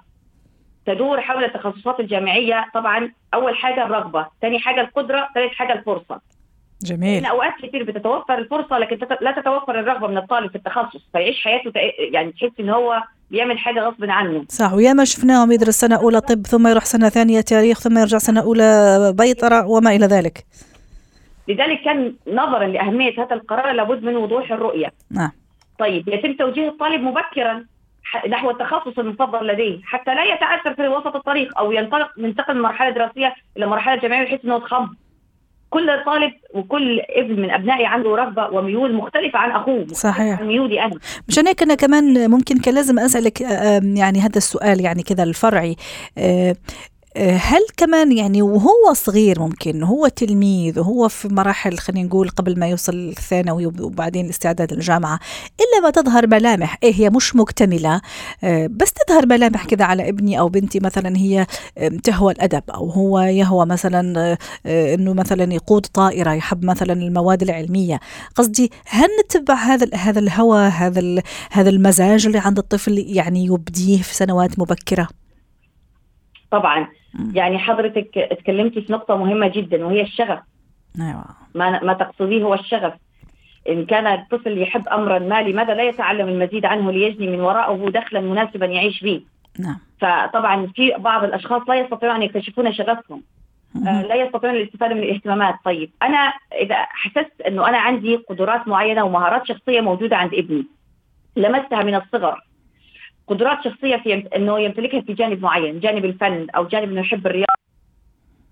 تدور 0.86 1.22
حول 1.22 1.44
التخصصات 1.44 2.00
الجامعية 2.00 2.66
طبعا 2.74 3.12
أول 3.34 3.56
حاجة 3.56 3.86
الرغبة 3.86 4.28
ثاني 4.42 4.60
حاجة 4.60 4.82
القدرة 4.82 5.28
ثالث 5.36 5.54
حاجة 5.54 5.74
الفرصة. 5.74 6.22
جميل. 6.84 7.24
لأن 7.24 7.32
أوقات 7.32 7.54
كثير 7.64 7.84
بتتوفر 7.84 8.38
الفرصة 8.38 8.78
لكن 8.78 8.98
لا 9.22 9.32
تتوفر 9.32 9.80
الرغبة 9.80 10.08
من 10.08 10.18
الطالب 10.18 10.50
في 10.50 10.56
التخصص. 10.56 11.02
فيعيش 11.12 11.44
حياته 11.44 11.72
يعني 12.12 12.32
تحس 12.32 12.52
إن 12.60 12.70
هو 12.70 13.04
بيعمل 13.32 13.58
حاجة 13.58 13.80
غصب 13.80 14.06
عنه. 14.10 14.46
صح. 14.50 14.74
وياما 14.74 15.06
شفناهم 15.06 15.52
يدرس 15.52 15.76
سنة 15.76 15.96
أولى 15.96 16.22
طب 16.22 16.46
ثم 16.48 16.68
يروح 16.68 16.86
سنة 16.86 17.10
ثانية 17.10 17.42
تاريخ 17.42 17.80
ثم 17.80 17.98
يرجع 17.98 18.18
سنة 18.18 18.42
أولى 18.42 19.14
بيطرة 19.20 19.68
وما 19.68 19.96
إلى 19.96 20.06
ذلك. 20.06 20.46
لذلك 21.48 21.82
كان 21.82 22.14
نظرا 22.28 22.68
لأهمية 22.68 23.24
هذا 23.24 23.34
القرار 23.34 23.72
لابد 23.72 24.04
من 24.04 24.16
وضوح 24.16 24.52
الرؤية. 24.52 24.92
نعم. 25.12 25.32
طيب 25.80 26.08
يتم 26.08 26.34
توجيه 26.34 26.68
الطالب 26.68 27.02
مبكرا 27.02 27.66
نحو 28.30 28.50
التخصص 28.50 29.00
المفضل 29.00 29.48
لديه 29.48 29.80
حتى 29.84 30.16
لا 30.16 30.24
يتأثر 30.24 30.74
في 30.74 30.88
وسط 30.88 31.16
الطريق 31.16 31.58
أو 31.58 31.72
ينطلق 31.72 32.10
ينتقل 32.18 32.56
من 32.56 32.62
مرحلة 32.62 32.90
دراسية 32.90 33.36
إلى 33.58 33.66
مرحلة 33.66 34.02
جامعية 34.02 34.20
ويحس 34.20 34.46
إنه 34.46 34.60
تخم 34.60 34.88
كل 35.74 35.88
طالب 36.06 36.34
وكل 36.54 37.00
ابن 37.10 37.42
من 37.42 37.52
أبنائي 37.52 37.86
عنده 37.86 38.16
رغبة 38.16 38.48
وميول 38.48 38.94
مختلفة 38.94 39.40
عن 39.40 39.52
أخوه. 39.52 39.88
صحيح. 39.92 40.40
عن 40.40 40.48
ميولي 40.48 40.86
أنا. 40.86 40.96
مشان 41.28 41.48
هيك 41.48 41.64
أنا 41.64 41.76
كمان 41.76 42.30
ممكن 42.32 42.58
كان 42.58 42.74
لازم 42.76 43.00
أسألك 43.00 43.42
يعني 43.82 44.20
هذا 44.20 44.38
السؤال 44.38 44.82
يعني 44.82 45.04
كذا 45.04 45.24
الفرعي. 45.24 45.76
هل 47.18 47.62
كمان 47.78 48.12
يعني 48.12 48.42
وهو 48.42 48.94
صغير 48.94 49.40
ممكن 49.40 49.84
هو 49.84 50.08
تلميذ 50.08 50.80
وهو 50.80 51.08
في 51.08 51.28
مراحل 51.28 51.78
خلينا 51.78 52.08
نقول 52.08 52.30
قبل 52.30 52.60
ما 52.60 52.68
يوصل 52.68 52.94
الثانوي 52.94 53.66
وبعدين 53.66 54.26
الاستعداد 54.26 54.74
للجامعة 54.74 55.20
إلا 55.60 55.84
ما 55.84 55.90
تظهر 55.90 56.28
ملامح. 56.28 56.78
إيه 56.84 56.94
هي 56.94 57.10
مش 57.10 57.36
مكتملة 57.36 58.02
آه، 58.44 58.68
بس 58.72 58.94
تظهر 58.94 59.26
ملامح 59.26 59.66
كذا 59.66 59.86
على 59.86 60.10
ابني 60.10 60.40
أو 60.40 60.50
بنتي 60.50 60.80
مثلا 60.80 61.18
هي 61.18 61.46
تهوى 62.04 62.34
الأدب 62.34 62.64
أو 62.70 62.90
هو 62.90 63.20
يهوى 63.20 63.66
مثلا 63.66 64.38
آه، 64.66 64.96
إنه 64.96 65.14
مثلا 65.14 65.54
يقود 65.54 65.86
طائرة 65.86 66.34
يحب 66.34 66.66
مثلا 66.66 66.94
المواد 66.94 67.42
العلمية. 67.42 68.00
قصدي 68.36 68.72
هل 68.86 69.08
نتبع 69.24 69.54
هذا 69.54 69.96
هذا 69.96 70.20
الهوى 70.20 70.62
هذا 70.62 71.22
هذا 71.52 71.70
المزاج 71.70 72.26
اللي 72.26 72.38
عند 72.38 72.58
الطفل 72.58 72.98
يعني 72.98 73.46
يبديه 73.46 74.02
في 74.02 74.16
سنوات 74.16 74.60
مبكرة؟ 74.60 75.08
طبعا. 76.52 77.03
يعني 77.34 77.58
حضرتك 77.58 78.18
اتكلمتي 78.18 78.82
في 78.82 78.94
نقطة 78.94 79.18
مهمة 79.18 79.48
جدا 79.48 79.86
وهي 79.86 80.02
الشغف. 80.02 80.40
أيوة. 81.02 81.26
ما 81.56 81.84
ما 81.84 81.94
تقصديه 81.94 82.44
هو 82.44 82.54
الشغف. 82.54 82.94
إن 83.70 83.86
كان 83.86 84.08
الطفل 84.08 84.62
يحب 84.62 84.88
أمرا 84.88 85.20
ما 85.20 85.42
لماذا 85.42 85.74
لا 85.74 85.84
يتعلم 85.84 86.28
المزيد 86.28 86.66
عنه 86.66 86.92
ليجني 86.92 87.28
من 87.28 87.40
وراءه 87.42 87.90
دخلا 87.90 88.22
مناسبا 88.22 88.66
يعيش 88.66 89.04
به 89.04 89.22
نعم. 89.60 89.78
فطبعا 90.02 90.68
في 90.76 90.94
بعض 90.98 91.24
الأشخاص 91.24 91.62
لا 91.70 91.76
يستطيعون 91.76 92.16
أن 92.16 92.22
يكتشفون 92.22 92.74
شغفهم. 92.74 93.22
آه 93.88 94.02
لا 94.02 94.16
يستطيعون 94.16 94.56
الاستفادة 94.56 94.96
من 94.96 95.04
الاهتمامات. 95.04 95.56
طيب 95.66 95.92
أنا 96.02 96.34
إذا 96.62 96.76
حسست 96.90 97.42
أنه 97.48 97.70
أنا 97.70 97.78
عندي 97.78 98.16
قدرات 98.16 98.68
معينة 98.68 99.04
ومهارات 99.04 99.48
شخصية 99.48 99.82
موجودة 99.82 100.18
عند 100.18 100.34
ابني 100.34 100.66
لمستها 101.36 101.84
من 101.84 101.96
الصغر 101.96 102.42
قدرات 103.28 103.64
شخصية 103.64 103.96
في 103.96 104.28
إنه 104.36 104.60
يمتلكها 104.60 105.02
في 105.02 105.14
جانب 105.14 105.42
معين 105.42 105.80
جانب 105.80 106.06
الفن 106.06 106.48
أو 106.56 106.68
جانب 106.68 106.92
إنه 106.92 107.02
يحب 107.02 107.28
الرياضة 107.28 107.64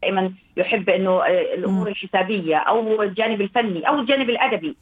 دائما 0.01 0.33
يحب 0.57 0.89
إنه 0.89 1.11
آه، 1.11 1.53
الأمور 1.55 1.87
الحسابية 1.87 2.55
أو 2.55 3.01
الجانب 3.01 3.41
الفني 3.41 3.87
أو 3.87 3.99
الجانب 3.99 4.29
الأدبي. 4.29 4.75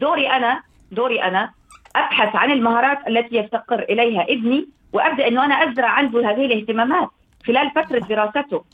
دوري 0.00 0.30
أنا 0.30 0.62
دوري 0.90 1.22
أنا 1.22 1.50
أبحث 1.96 2.36
عن 2.36 2.50
المهارات 2.50 3.08
التي 3.08 3.36
يفتقر 3.36 3.82
إليها 3.82 4.22
ابني 4.22 4.68
وأبدأ 4.92 5.28
إنه 5.28 5.44
أنا 5.44 5.54
أزرع 5.54 5.88
عنده 5.88 6.30
هذه 6.30 6.46
الاهتمامات 6.46 7.08
خلال 7.46 7.70
فترة 7.70 7.98
دراسته. 7.98 8.64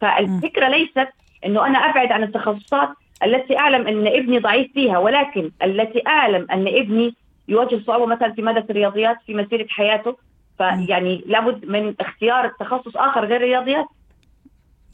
فالفكرة 0.00 0.68
ليست 0.68 1.08
إنه 1.46 1.66
أنا 1.66 1.78
أبعد 1.78 2.12
عن 2.12 2.22
التخصصات 2.22 2.88
التي 3.24 3.58
أعلم 3.58 3.86
إن 3.86 4.06
ابني 4.06 4.38
ضعيف 4.38 4.72
فيها 4.72 4.98
ولكن 4.98 5.50
التي 5.62 6.02
أعلم 6.06 6.46
إن 6.50 6.68
ابني 6.68 7.14
يواجه 7.48 7.80
صعوبة 7.86 8.06
مثلا 8.06 8.32
في 8.32 8.42
مادة 8.42 8.66
الرياضيات 8.70 9.16
في 9.26 9.34
مسيرة 9.34 9.66
حياته. 9.68 10.16
فيعني 10.58 11.24
لابد 11.26 11.64
من 11.64 11.94
اختيار 12.00 12.52
تخصص 12.60 12.96
آخر 12.96 13.24
غير 13.24 13.36
الرياضيات. 13.36 13.86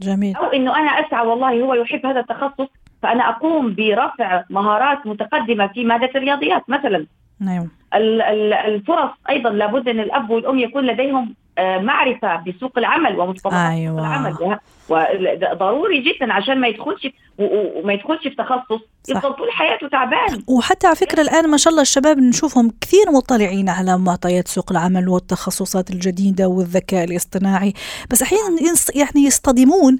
جميل. 0.01 0.37
أو 0.37 0.45
إنه 0.45 0.77
أنا 0.79 0.91
أسعى 0.91 1.27
والله 1.27 1.63
هو 1.63 1.75
يحب 1.75 2.07
هذا 2.07 2.21
التخصص 2.21 2.69
فأنا 3.03 3.29
أقوم 3.29 3.75
برفع 3.75 4.45
مهارات 4.51 5.07
متقدمة 5.07 5.67
في 5.67 5.85
مادة 5.85 6.11
الرياضيات 6.15 6.71
مثلا. 6.71 7.07
نعم. 7.41 7.69
الفرص 7.95 9.11
أيضا 9.31 9.51
لابد 9.51 9.89
إن 9.89 10.01
الأب 10.01 10.31
والأم 10.31 10.59
يكون 10.59 10.87
لديهم 10.87 11.35
آه، 11.59 11.79
معرفة 11.79 12.37
بسوق 12.37 12.79
العمل 12.79 13.19
ومتطلبات 13.19 13.71
أيوة. 13.71 14.01
العمل. 14.01 14.59
وضروري 14.89 16.01
جدا 16.01 16.33
عشان 16.33 16.61
ما 16.61 16.69
يدخلش 16.69 17.07
وما 17.39 17.93
يدخلش 17.93 18.23
في 18.23 18.35
تخصص 18.39 18.83
يفضل 19.09 19.33
طول 19.33 19.53
حياته 19.53 19.89
تعبان. 19.89 20.43
وحتى 20.47 20.87
على 20.87 20.97
فكرة 20.97 21.21
الآن 21.21 21.51
ما 21.51 21.57
شاء 21.57 21.71
الله 21.71 21.83
الشباب 21.83 22.19
نشوفهم 22.19 22.73
كثير 22.81 23.11
مطلعين 23.11 23.69
على 23.69 23.99
معطيات 23.99 24.49
سوق 24.49 24.73
العمل 24.73 25.09
والتخصصات 25.09 25.91
الجديدة 25.91 26.47
والذكاء 26.47 27.05
الاصطناعي. 27.05 27.73
بس 28.11 28.23
أحيانا 28.23 28.57
يعني 28.95 29.27
يصطدمون 29.27 29.99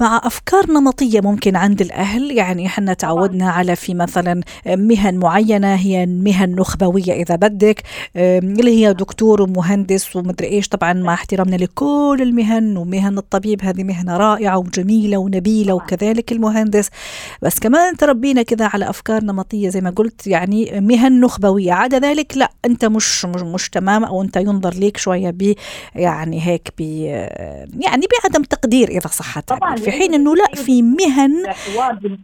مع 0.00 0.20
أفكار 0.24 0.70
نمطية 0.72 1.20
ممكن 1.20 1.56
عند 1.56 1.80
الأهل 1.80 2.30
يعني 2.30 2.66
إحنا 2.66 2.94
تعودنا 2.94 3.50
على 3.50 3.76
في 3.76 3.94
مثلا 3.94 4.40
مهن 4.66 5.16
معينة 5.16 5.74
هي 5.74 6.06
مهن 6.06 6.54
نخبوية 6.54 7.12
إذا 7.12 7.36
بدك 7.36 7.82
اللي 8.16 8.70
هي 8.86 8.92
دكتور 8.92 9.42
ومهندس 9.42 10.16
ومدري 10.16 10.48
إيش. 10.48 10.68
طبعا 10.68 10.92
مع 10.92 11.14
احترامنا 11.14 11.56
لكل 11.56 12.18
المهن 12.20 12.76
ومهن 12.76 13.18
الطبيب 13.18 13.64
هذه 13.64 13.84
مهنة 13.84 14.16
رائعة 14.16 14.58
وجميلة 14.58 15.16
ونبيلة 15.16 15.72
وكذلك 15.74 16.32
المهندس. 16.32 16.88
بس 17.42 17.58
كمان 17.58 17.96
تربينا 17.96 18.42
كذا 18.42 18.66
على 18.66 18.90
أفكار 18.90 19.24
نمطية 19.24 19.68
زي 19.68 19.80
ما 19.80 19.90
قلت 19.90 20.26
يعني 20.26 20.80
مهن 20.80 21.20
نخبوية. 21.20 21.72
عدا 21.72 21.98
ذلك 21.98 22.32
لا 22.36 22.50
أنت 22.64 22.84
مش 22.84 23.24
مش, 23.24 23.42
مش 23.42 23.70
تمام 23.70 24.04
أو 24.04 24.22
أنت 24.22 24.36
ينظر 24.36 24.74
ليك 24.74 24.96
شوية 24.96 25.30
ب 25.30 25.54
يعني 25.94 26.46
هيك 26.46 26.68
ب 26.78 26.80
يعني 27.80 28.06
بعدم 28.22 28.42
تقدير 28.42 28.88
إذا 28.88 29.08
صحت 29.08 29.59
في 29.76 29.90
حين 29.90 30.14
إنه 30.14 30.36
لا 30.36 30.46
في 30.54 30.82
مهن 30.82 31.46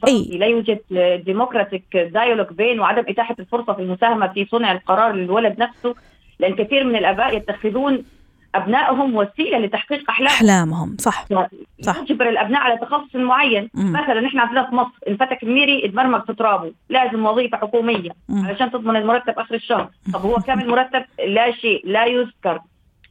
أي. 0.08 0.38
لا 0.38 0.46
يوجد 0.46 0.80
ديمقراطيك 1.24 1.96
دايلوج 1.96 2.46
بين 2.50 2.80
وعدم 2.80 3.04
إتاحة 3.08 3.36
الفرصة 3.38 3.72
في 3.72 3.82
المساهمة 3.82 4.26
في 4.26 4.46
صنع 4.50 4.72
القرار 4.72 5.12
للولد 5.12 5.58
نفسه 5.58 5.94
لأن 6.40 6.54
كثير 6.54 6.84
من 6.84 6.96
الآباء 6.96 7.36
يتخذون 7.36 8.04
أبنائهم 8.54 9.16
وسيلة 9.16 9.58
لتحقيق 9.58 10.10
أحلامهم. 10.10 10.34
أحلامهم 10.36 10.96
صح 10.98 11.26
صح. 11.82 11.96
يجبر 11.96 12.28
الأبناء 12.28 12.60
على 12.62 12.76
تخصص 12.76 13.14
معين. 13.16 13.70
مم. 13.74 13.92
مثلا 13.92 14.20
نحن 14.20 14.38
عندنا 14.38 14.70
في 14.70 14.74
مصر 14.74 14.92
الفتى 15.08 15.34
كميري 15.34 15.84
اتبرمج 15.84 16.22
في 16.26 16.34
ترابه 16.34 16.72
لازم 16.88 17.26
وظيفة 17.26 17.56
حكومية 17.58 18.10
مم. 18.28 18.46
علشان 18.46 18.70
تضمن 18.70 18.96
المرتب 18.96 19.38
آخر 19.38 19.54
الشهر. 19.54 19.88
طب 20.14 20.20
هو 20.20 20.34
كم 20.34 20.60
المرتب 20.60 21.04
لا 21.26 21.50
شيء 21.50 21.82
لا 21.84 22.06
يذكر. 22.06 22.60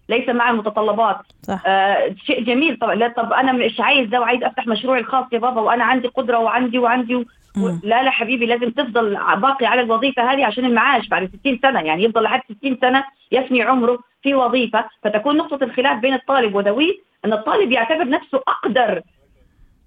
ليس 0.10 0.30
مع 0.30 0.50
المتطلبات 0.50 1.18
صح. 1.42 1.64
آه 1.66 2.16
شيء 2.26 2.44
جميل. 2.44 2.78
طبعا 2.78 2.96
لا 2.96 3.08
طب 3.08 3.34
أنا 3.34 3.52
مش 3.52 3.80
عايز 3.80 4.10
ده 4.10 4.22
وعايز 4.22 4.44
أفتح 4.44 4.68
مشروعي 4.68 5.00
الخاص 5.00 5.26
يا 5.32 5.40
بابا 5.40 5.62
وأنا 5.62 5.84
عندي 5.84 6.08
قدرة 6.08 6.38
وعندي 6.38 6.80
وعندي 6.80 7.16
و... 7.16 7.26
لا 7.84 8.04
لا 8.04 8.10
حبيبي 8.10 8.46
لازم 8.46 8.70
تفضل 8.70 9.18
باقي 9.38 9.66
على 9.66 9.82
الوظيفة 9.82 10.32
هذه 10.32 10.46
عشان 10.46 10.66
المعاش 10.66 11.08
بعد 11.08 11.30
60 11.40 11.60
سنة. 11.62 11.82
يعني 11.82 12.04
يفضل 12.04 12.24
لحد 12.24 12.42
60 12.60 12.78
سنة 12.82 13.04
يفني 13.32 13.62
عمره 13.64 14.00
في 14.24 14.36
وظيفة. 14.36 14.86
فتكون 15.04 15.38
نقطة 15.38 15.64
الخلاف 15.64 16.00
بين 16.00 16.14
الطالب 16.14 16.56
وذويه 16.56 16.94
إن 17.26 17.34
الطالب 17.34 17.72
يعتبر 17.72 18.10
نفسه 18.10 18.42
أقدر. 18.48 19.02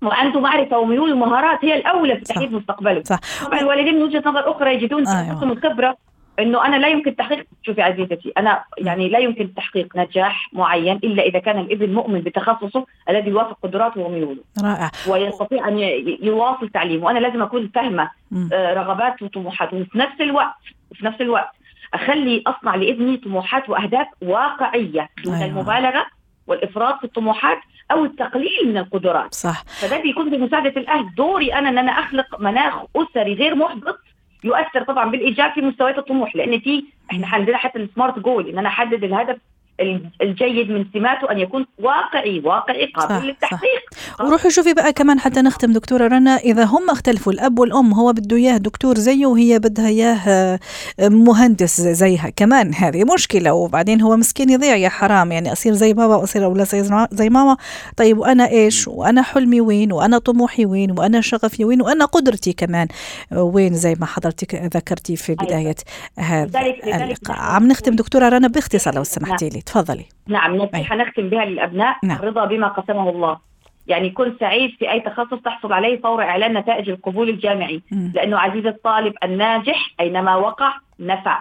وعنده 0.03 0.41
معرفة 0.41 0.79
وميول 0.79 1.13
ومهارات 1.13 1.65
هي 1.65 1.75
الأولى 1.75 2.17
في 2.17 2.25
تحديد 2.25 2.53
مستقبله. 2.53 3.03
صح. 3.03 3.19
طبعا 3.47 3.61
الوالدين 3.61 3.95
من 3.95 4.03
وجهة 4.03 4.23
نظر 4.27 4.51
أخرى 4.51 4.75
يجدون 4.75 5.09
أيوة. 5.09 5.43
الخبرة. 5.53 5.97
إنه 6.39 6.67
أنا 6.67 6.77
لا 6.77 6.89
يمكن 6.89 7.17
تحقيق 7.17 7.47
شوفي 7.63 7.83
عزيزتي 7.83 8.33
أنا 8.39 8.65
يعني 8.79 9.09
لا 9.09 9.19
يمكن 9.19 9.55
تحقيق 9.55 9.97
نجاح 9.97 10.51
معين 10.53 10.97
إلا 10.97 11.23
إذا 11.23 11.39
كان 11.39 11.59
الإبن 11.59 11.95
مؤمن 11.95 12.21
بتخصصه 12.21 12.87
الذي 13.09 13.31
يوافق 13.31 13.59
قدراته 13.63 14.01
وميوله 14.01 14.43
رائع. 14.63 14.91
ويستطيع 15.09 15.69
أن 15.69 15.79
يواصل 16.23 16.69
تعليمه. 16.69 17.05
وأنا 17.05 17.19
لازم 17.19 17.43
أكون 17.43 17.71
فاهمة 17.75 18.11
آه، 18.53 18.75
رغباته 18.75 19.27
وطموحاته. 19.27 19.77
وفي 19.77 19.99
نفس 19.99 20.21
الوقت 20.21 20.55
وفي 20.91 21.07
نفس 21.07 21.21
الوقت 21.21 21.51
أخلي 21.95 22.43
أصنع 22.47 22.75
لابني 22.75 23.17
طموحات 23.17 23.69
وأهداف 23.69 24.07
واقعية 24.23 25.09
دون 25.25 25.35
أيوة. 25.35 25.47
المبالغة 25.47 26.07
والإفراط 26.47 26.99
في 26.99 27.05
الطموحات 27.05 27.59
أو 27.91 28.05
التقليل 28.05 28.65
من 28.67 28.79
القدرات. 28.79 29.35
صح. 29.35 29.65
فده 29.67 30.03
بيكون 30.03 30.31
بمساعدة 30.31 30.81
الأهل. 30.81 31.15
دوري 31.15 31.55
أنا 31.55 31.69
إن 31.69 31.79
أنا 31.79 31.93
أخلق 31.93 32.41
مناخ 32.41 32.75
أسري 32.97 33.35
غير 33.35 33.55
محبط 33.55 33.99
يؤثر 34.45 34.83
طبعا 34.83 35.11
بالايجاب 35.11 35.53
في 35.53 35.61
مستويات 35.61 35.99
الطموح 35.99 36.37
لأن 36.37 36.61
في 36.61 36.85
إحنا 37.11 37.27
عندنا 37.27 37.57
حتى 37.57 37.79
السمارت 37.79 38.19
جول 38.19 38.49
إن 38.49 38.59
أنا 38.59 38.69
أحدد 38.69 39.05
الهدف 39.05 39.37
الجيد 40.23 40.71
من 40.71 40.85
سماته 40.93 41.31
أن 41.31 41.39
يكون 41.39 41.67
واقعي 41.79 42.41
واقعي 42.45 42.87
قابل 42.87 43.27
للتحقيق. 43.27 43.83
وروحي 44.21 44.51
شوفي 44.51 44.75
بقى 44.75 44.93
كمان 44.93 45.21
حتى 45.21 45.41
نختم 45.43 45.73
دكتورة 45.73 46.07
رنا 46.07 46.37
إذا 46.37 46.65
هم 46.65 46.91
اختلفوا 46.91 47.33
الأب 47.33 47.59
والأم 47.59 47.93
هو 47.93 48.13
بده 48.13 48.37
إياه 48.37 48.57
دكتور 48.57 48.99
زيه 48.99 49.27
وهي 49.27 49.59
بدها 49.59 49.89
إياه 49.89 50.19
آه، 50.29 50.59
مهندس 51.09 51.81
زيها 51.81 52.31
كمان 52.37 52.75
هذه 52.75 53.05
مشكلة 53.15 53.53
وبعدين 53.53 54.01
هو 54.01 54.17
مسكين 54.17 54.51
يضيع 54.51 54.77
يا 54.77 54.89
حرام 54.89 55.33
يعني 55.33 55.53
أصير 55.53 55.73
زي 55.73 55.93
بابا 55.93 56.17
وأصير 56.17 56.45
أولاد 56.45 56.67
زي 57.13 57.31
ماما. 57.31 57.57
طيب 57.97 58.19
وأنا 58.19 58.49
إيش؟ 58.49 58.89
وأنا 58.89 59.23
حلمي 59.23 59.61
وين؟ 59.61 59.93
وأنا 59.93 60.19
طموحي 60.19 60.67
وين؟ 60.67 60.99
وأنا 60.99 61.21
شغفي 61.21 61.65
وين؟ 61.65 61.83
وأنا 61.83 62.05
قدرتي 62.05 62.53
كمان 62.53 62.89
وين؟ 63.33 63.75
زي 63.75 63.95
ما 64.01 64.07
حضرتك 64.07 64.55
ذكرتي 64.55 65.17
في 65.17 65.29
أيوة. 65.29 65.45
بداية 65.45 65.75
أيوة. 66.19 66.97
هذا 66.97 67.05
اللقاء. 67.05 67.37
عم 67.39 67.69
نختم 67.69 67.97
دكتورة 67.97 68.29
رنا 68.29 68.49
باختصار 68.49 68.95
لو 68.95 69.05
سمحتي 69.05 69.49
لي. 69.49 69.63
تفضلي 69.69 70.05
نعم 70.27 70.57
نصيحة 70.57 70.95
أي. 70.95 71.01
نختم 71.01 71.29
بها 71.29 71.45
للأبناء 71.45 71.97
نعم. 72.05 72.19
الرضا 72.19 72.45
بما 72.45 72.69
قسمه 72.69 73.11
الله 73.11 73.39
يعني 73.87 74.11
كن 74.11 74.35
سعيد 74.41 74.71
في 74.71 74.91
أي 74.91 75.01
تخصص 75.01 75.43
تحصل 75.45 75.73
عليه 75.73 76.01
فور 76.01 76.23
إعلان 76.23 76.59
نتائج 76.59 76.91
القبول 76.91 77.29
الجامعي 77.29 77.83
م. 77.93 78.11
لأنه 78.15 78.39
عزيز 78.39 78.67
الطالب 78.67 79.15
الناجح 79.25 79.95
أينما 80.01 80.37
وقع 80.37 80.73
نفع 81.01 81.41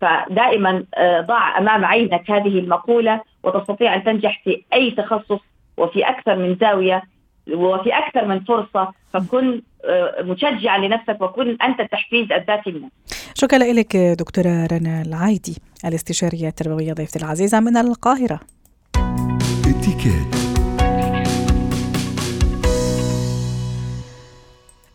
فدائما 0.00 0.84
آه، 0.94 1.20
ضع 1.20 1.58
أمام 1.58 1.84
عينك 1.84 2.30
هذه 2.30 2.58
المقولة 2.58 3.20
وتستطيع 3.42 3.94
أن 3.94 4.04
تنجح 4.04 4.42
في 4.44 4.62
أي 4.72 4.90
تخصص 4.90 5.40
وفي 5.76 6.08
أكثر 6.08 6.36
من 6.36 6.56
زاوية 6.60 7.02
وفي 7.52 7.90
أكثر 7.98 8.24
من 8.26 8.40
فرصة 8.40 8.92
فكن 9.12 9.62
آه، 9.84 10.22
مشجعا 10.22 10.78
لنفسك 10.78 11.20
وكن 11.20 11.56
أنت 11.62 11.80
التحفيز 11.80 12.32
الذاتي 12.32 12.70
لنفسك 12.70 12.92
شكرا 13.34 13.58
لك 13.58 13.96
دكتورة 13.96 14.66
رنا 14.72 15.02
العايدي 15.02 15.56
الاستشارية 15.84 16.48
التربوية 16.48 16.92
ضيفتي 16.92 17.18
العزيزة 17.18 17.60
من 17.60 17.76
القاهرة. 17.76 18.40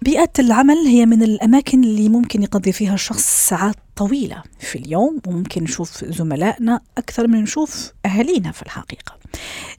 بيئة 0.01 0.31
العمل 0.39 0.75
هي 0.75 1.05
من 1.05 1.24
الأماكن 1.24 1.83
اللي 1.83 2.10
ممكن 2.10 2.43
يقضي 2.43 2.72
فيها 2.72 2.93
الشخص 2.93 3.50
ساعات 3.50 3.75
طويلة 3.95 4.43
في 4.59 4.77
اليوم 4.77 5.19
وممكن 5.27 5.63
نشوف 5.63 6.05
زملائنا 6.05 6.79
أكثر 6.97 7.27
من 7.27 7.41
نشوف 7.41 7.93
أهالينا 8.05 8.51
في 8.51 8.62
الحقيقة. 8.62 9.23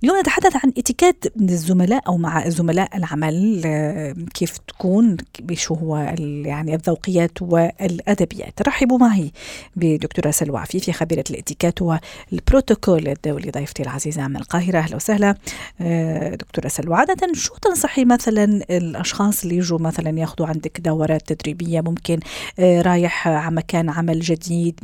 اليوم 0.02 0.20
نتحدث 0.20 0.56
عن 0.56 0.72
اتيكيت 0.78 1.24
الزملاء 1.40 2.02
أو 2.08 2.16
مع 2.16 2.48
زملاء 2.48 2.96
العمل 2.96 3.62
آه، 3.66 4.14
كيف 4.34 4.58
تكون 4.58 5.16
شو 5.52 5.74
هو 5.74 5.96
يعني 6.44 6.74
الذوقيات 6.74 7.42
والأدبيات. 7.42 8.62
رحبوا 8.62 8.98
معي 8.98 9.32
بدكتورة 9.76 10.30
سلوى 10.30 10.58
عفيفي 10.58 10.92
خبيرة 10.92 11.24
الاتيكيت 11.30 11.78
والبروتوكول 11.82 13.08
الدولي 13.08 13.50
ضيفتي 13.50 13.82
العزيزة 13.82 14.28
من 14.28 14.36
القاهرة. 14.36 14.78
أهلا 14.78 14.96
وسهلا 14.96 15.34
آه، 15.80 16.34
دكتورة 16.34 16.68
سلوى. 16.68 16.96
عادة 16.96 17.32
شو 17.34 17.54
تنصحي 17.54 18.04
مثلا 18.04 18.44
الأشخاص 18.70 19.42
اللي 19.42 19.56
يجوا 19.56 19.78
مثلا 19.78 20.18
ياخذوا 20.18 20.46
عندك 20.46 20.80
دورات 20.80 21.32
تدريبية؟ 21.32 21.80
ممكن 21.80 22.20
آه، 22.58 22.82
رايح 22.82 23.28
على 23.28 23.54
مكان 23.56 23.90
عمل 23.90 24.03
جديد 24.12 24.80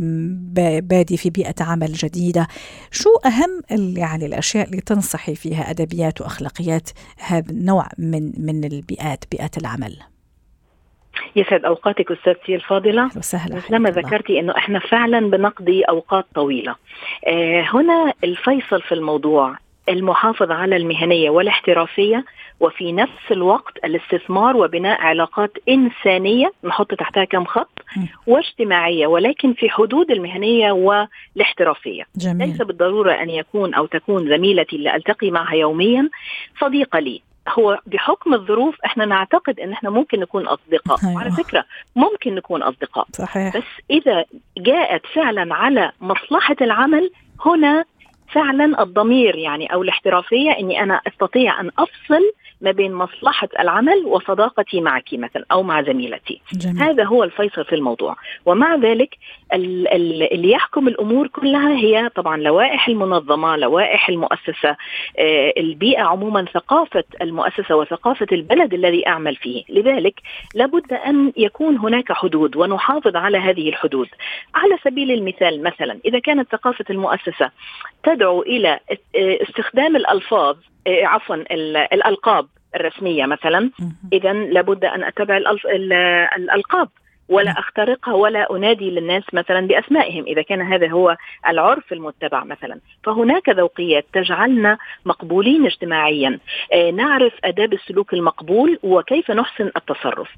بادي 0.88 1.16
في 1.16 1.30
بيئة 1.30 1.54
عمل 1.60 1.92
جديدة. 1.92 2.46
شو 2.90 3.10
أهم 3.26 3.62
يعني 3.96 4.26
الأشياء 4.26 4.66
اللي 4.66 4.80
تنصحي 4.80 5.34
فيها 5.34 5.70
أدبيات 5.70 6.20
وأخلاقيات 6.20 6.90
هذا 7.18 7.50
النوع 7.50 7.86
من 7.98 8.32
من 8.38 8.64
البيئات 8.64 9.24
بيئات 9.30 9.58
العمل؟ 9.58 9.96
يسعد 11.36 11.64
أوقاتك 11.64 12.10
استاذتي 12.10 12.54
الفاضلة. 12.54 13.10
وسهلا 13.16 13.60
لما 13.70 13.90
ذكرتي 13.90 14.40
إنه 14.40 14.56
إحنا 14.56 14.78
فعلا 14.78 15.30
بنقضي 15.30 15.82
أوقات 15.82 16.26
طويلة. 16.34 16.74
آه 17.26 17.62
هنا 17.62 18.12
الفيصل 18.24 18.82
في 18.82 18.92
الموضوع 18.92 19.56
المحافظة 19.88 20.54
على 20.54 20.76
المهنية 20.76 21.30
والاحترافية 21.30 22.24
وفي 22.60 22.92
نفس 22.92 23.30
الوقت 23.30 23.72
الاستثمار 23.84 24.56
وبناء 24.56 25.00
علاقات 25.00 25.52
إنسانية. 25.68 26.52
نحط 26.64 26.94
تحتها 26.94 27.24
كم 27.24 27.44
خط؟ 27.44 27.79
واجتماعية 28.26 29.06
ولكن 29.06 29.52
في 29.52 29.70
حدود 29.70 30.10
المهنية 30.10 30.72
والاحترافية 30.72 32.02
جميل. 32.16 32.48
ليس 32.48 32.62
بالضرورة 32.62 33.12
أن 33.12 33.30
يكون 33.30 33.74
أو 33.74 33.86
تكون 33.86 34.28
زميلتي 34.28 34.76
اللي 34.76 34.96
ألتقي 34.96 35.30
معها 35.30 35.54
يوميا 35.54 36.08
صديقة 36.60 36.98
لي 36.98 37.22
هو 37.48 37.78
بحكم 37.86 38.34
الظروف 38.34 38.76
إحنا 38.84 39.04
نعتقد 39.04 39.60
إن 39.60 39.72
إحنا 39.72 39.90
ممكن 39.90 40.20
نكون 40.20 40.46
أصدقاء 40.46 40.98
أيوة. 41.04 41.16
وعلى 41.16 41.30
فكرة 41.30 41.64
ممكن 41.96 42.34
نكون 42.34 42.62
أصدقاء 42.62 43.06
صحيح. 43.12 43.56
بس 43.56 43.64
إذا 43.90 44.24
جاءت 44.58 45.06
فعلا 45.14 45.54
على 45.54 45.92
مصلحة 46.00 46.56
العمل 46.60 47.10
هنا 47.46 47.84
فعلا 48.32 48.82
الضمير 48.82 49.36
يعني 49.36 49.72
أو 49.72 49.82
الاحترافية 49.82 50.50
إني 50.50 50.82
أنا 50.82 51.00
أستطيع 51.06 51.60
أن 51.60 51.70
أفصل 51.78 52.32
ما 52.60 52.70
بين 52.70 52.94
مصلحة 52.94 53.48
العمل 53.60 54.06
وصداقتي 54.06 54.80
معك 54.80 55.08
مثلا 55.12 55.44
أو 55.52 55.62
مع 55.62 55.82
زميلتي 55.82 56.40
جميل. 56.52 56.82
هذا 56.82 57.04
هو 57.04 57.24
الفيصل 57.24 57.64
في 57.64 57.74
الموضوع 57.74 58.16
ومع 58.46 58.76
ذلك 58.76 59.16
اللي 59.52 60.50
يحكم 60.50 60.88
الأمور 60.88 61.28
كلها 61.28 61.70
هي 61.76 62.08
طبعا 62.08 62.36
لوائح 62.36 62.88
المنظمة 62.88 63.56
لوائح 63.56 64.08
المؤسسة. 64.08 64.76
آه، 65.18 65.52
البيئة 65.56 66.02
عموما 66.02 66.44
ثقافة 66.44 67.04
المؤسسة 67.22 67.76
وثقافة 67.76 68.26
البلد 68.32 68.74
الذي 68.74 69.06
أعمل 69.06 69.36
فيه. 69.36 69.64
لذلك 69.68 70.20
لابد 70.54 70.92
أن 70.92 71.32
يكون 71.36 71.76
هناك 71.76 72.12
حدود 72.12 72.56
ونحافظ 72.56 73.16
على 73.16 73.38
هذه 73.38 73.68
الحدود. 73.68 74.08
على 74.54 74.78
سبيل 74.84 75.10
المثال 75.10 75.62
مثلا 75.62 75.98
إذا 76.04 76.18
كانت 76.18 76.52
ثقافة 76.52 76.84
المؤسسة 76.90 77.50
تدعو 78.02 78.42
إلى 78.42 78.80
استخدام 79.16 79.96
الألفاظ 79.96 80.56
إيه، 80.86 81.06
عفوا 81.06 81.36
الألقاب 81.92 82.46
الرسمية 82.74 83.26
مثلا 83.26 83.70
اذا 84.12 84.32
لابد 84.32 84.84
أن 84.84 85.04
أتبع 85.04 85.36
الألقاب. 86.36 86.88
ولا 87.30 87.50
أخترقها 87.50 88.14
ولا 88.14 88.56
أنادي 88.56 88.90
للناس 88.90 89.22
مثلا 89.32 89.66
بأسمائهم 89.66 90.24
إذا 90.24 90.42
كان 90.42 90.60
هذا 90.60 90.88
هو 90.88 91.16
العرف 91.48 91.92
المتبع 91.92 92.44
مثلا. 92.44 92.80
فهناك 93.04 93.48
ذوقيات 93.48 94.06
تجعلنا 94.12 94.78
مقبولين 95.04 95.66
اجتماعيا. 95.66 96.38
إيه، 96.72 96.90
نعرف 96.90 97.32
آداب 97.44 97.72
السلوك 97.72 98.14
المقبول 98.14 98.78
وكيف 98.82 99.30
نحسن 99.30 99.70
التصرف. 99.76 100.28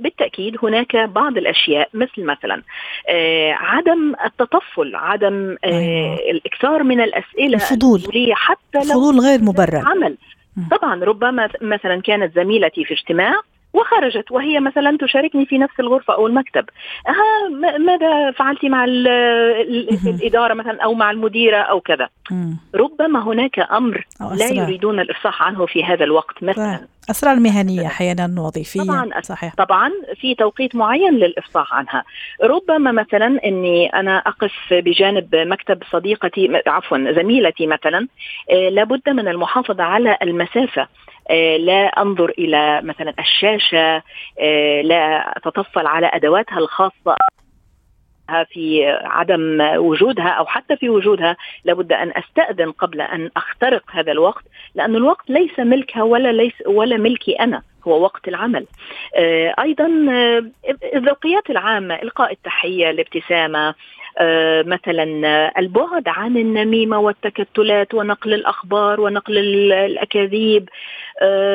بالتأكيد 0.00 0.56
هناك 0.62 0.96
بعض 0.96 1.36
الأشياء 1.36 1.88
مثل 1.94 2.24
مثلا 2.24 2.62
آه 3.08 3.52
عدم 3.52 4.14
التطفل 4.24 4.96
عدم 4.96 5.56
آه 5.64 5.68
أيوة. 5.68 6.14
الإكثار 6.30 6.82
من 6.82 7.00
الأسئلة 7.00 7.54
الفضول. 7.54 8.00
حتى 8.32 8.78
لو 8.78 8.80
الفضول 8.82 9.20
غير 9.20 9.40
مبرر. 9.42 9.82
عمل. 9.86 10.16
طبعا 10.70 11.04
ربما 11.04 11.48
مثلا 11.60 12.00
كانت 12.00 12.34
زميلتي 12.34 12.84
في 12.84 12.94
اجتماع 12.94 13.40
وخرجت 13.74 14.32
وهي 14.32 14.60
مثلا 14.60 14.98
تشاركني 15.00 15.46
في 15.46 15.58
نفس 15.58 15.80
الغرفة 15.80 16.14
أو 16.14 16.26
المكتب. 16.26 16.64
ها 17.06 17.48
ماذا 17.78 18.30
فعلت 18.30 18.64
مع 18.64 18.84
الإدارة 18.84 20.54
مثلا 20.54 20.82
أو 20.84 20.94
مع 20.94 21.10
المديرة 21.10 21.56
أو 21.56 21.80
كذا؟ 21.80 22.08
ربما 22.74 23.22
هناك 23.22 23.58
أمر 23.58 24.06
لا 24.20 24.48
يريدون 24.48 25.00
الإفصاح 25.00 25.42
عنه 25.42 25.66
في 25.66 25.84
هذا 25.84 26.04
الوقت 26.04 26.42
مثلا. 26.42 26.86
أسرار 27.10 27.36
مهنية 27.40 27.86
أحيانا 27.86 28.40
وظيفية. 28.40 28.80
طبعا 28.80 29.20
صحيح. 29.20 29.54
طبعا 29.54 29.90
في 30.20 30.34
توقيت 30.34 30.76
معين 30.76 31.14
للإفصاح 31.14 31.74
عنها. 31.74 32.04
ربما 32.42 32.92
مثلا 32.92 33.40
أني 33.44 33.86
أنا 33.86 34.18
أقف 34.18 34.52
بجانب 34.70 35.36
مكتب 35.36 35.82
صديقتي 35.92 36.62
عفوا 36.66 37.12
زميلتي 37.12 37.66
مثلا 37.66 38.08
آه، 38.50 38.68
لابد 38.68 39.08
من 39.08 39.28
المحافظة 39.28 39.82
على 39.82 40.18
المسافة. 40.22 40.88
لا 41.58 41.86
أنظر 41.86 42.30
إلى 42.38 42.82
مثلا 42.82 43.14
الشاشة 43.18 44.02
آه، 44.40 44.82
لا 44.82 45.36
أتطفل 45.36 45.86
على 45.86 46.10
أدواتها 46.12 46.58
الخاصة 46.58 47.16
في 48.52 48.86
عدم 49.04 49.60
وجودها 49.76 50.28
أو 50.28 50.46
حتى 50.46 50.76
في 50.76 50.88
وجودها. 50.88 51.36
لابد 51.64 51.92
أن 51.92 52.12
أستأذن 52.16 52.72
قبل 52.72 53.00
أن 53.00 53.30
أخترق 53.36 53.82
هذا 53.90 54.12
الوقت 54.12 54.44
لأن 54.74 54.96
الوقت 54.96 55.30
ليس 55.30 55.58
ملكها 55.58 56.02
ولا 56.02 56.32
ليس 56.32 56.54
ولا 56.66 56.96
ملكي 56.96 57.32
أنا 57.32 57.62
هو 57.88 58.02
وقت 58.02 58.28
العمل. 58.28 58.66
آه، 59.16 59.54
أيضا 59.58 60.06
آه، 60.10 60.44
الذوقيات 60.94 61.50
العامة 61.50 61.94
إلقاء 61.94 62.32
التحية 62.32 62.90
الابتسامة 62.90 63.68
آه، 63.68 63.74
مثلا 64.66 65.04
البعد 65.58 66.08
عن 66.08 66.36
النميمة 66.36 66.98
والتكتلات 66.98 67.94
ونقل 67.94 68.34
الأخبار 68.34 69.00
ونقل 69.00 69.38
الأكاذيب 69.72 70.68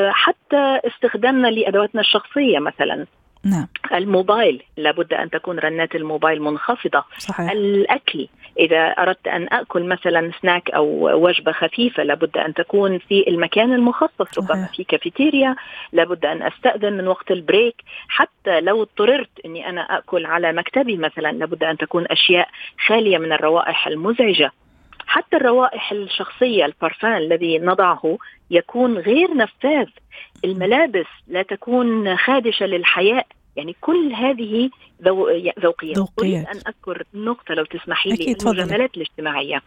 حتى 0.10 0.80
استخدامنا 0.88 1.48
لأدواتنا 1.48 2.02
الشخصية 2.02 2.60
مثلا. 2.60 3.06
نعم. 3.44 3.68
الموبايل 3.94 4.64
لابد 4.78 5.14
أن 5.14 5.30
تكون 5.30 5.60
رنات 5.60 5.96
الموبايل 5.96 6.42
منخفضة. 6.42 7.04
صحيح. 7.18 7.52
الأكل 7.52 8.28
إذا 8.60 8.88
أردت 8.88 9.28
أن 9.28 9.48
أكل 9.52 9.84
مثلا 9.84 10.32
سناك 10.42 10.70
أو 10.72 10.86
وجبة 11.26 11.52
خفيفة 11.52 12.04
لابد 12.04 12.38
أن 12.38 12.54
تكون 12.54 12.98
في 12.98 13.28
المكان 13.28 13.74
المخصص 13.74 14.40
ربما 14.40 14.70
في 14.76 14.84
كافيتيريا. 14.84 15.56
لابد 15.92 16.26
أن 16.26 16.42
أستأذن 16.42 16.94
من 16.94 17.08
وقت 17.08 17.32
ال 17.32 17.38
break. 17.38 17.76
حتى 18.08 18.62
لو 18.62 18.82
اضطررت 18.82 19.30
إني 19.46 19.70
أنا 19.70 19.98
أكل 19.98 20.26
على 20.26 20.54
مكتبي 20.54 20.98
مثلا 20.98 21.32
لابد 21.32 21.64
أن 21.64 21.78
تكون 21.78 22.06
أشياء 22.12 22.50
خالية 22.88 23.18
من 23.18 23.32
الروائح 23.32 23.88
المزعجة. 23.88 24.52
حتى 25.10 25.36
الروائح 25.36 25.92
الشخصية 25.92 26.66
البارفان 26.66 27.18
الذي 27.18 27.60
نضعه 27.60 28.18
يكون 28.52 28.98
غير 28.98 29.34
نفاذ. 29.38 29.88
الملابس 30.46 31.06
لا 31.28 31.42
تكون 31.42 32.18
خادشة 32.18 32.66
للحياء. 32.66 33.28
يعني 33.56 33.76
كل 33.82 34.14
هذه 34.14 34.70
ذو... 35.04 35.30
ذوقيات. 35.60 35.98
أريد 36.20 36.36
أن 36.36 36.62
أذكر 36.68 37.04
نقطة 37.14 37.54
لو 37.54 37.66
تسمحي 37.66 38.10
لي 38.10 38.36
المجاملات 38.42 38.98
الاجتماعية. 38.98 39.62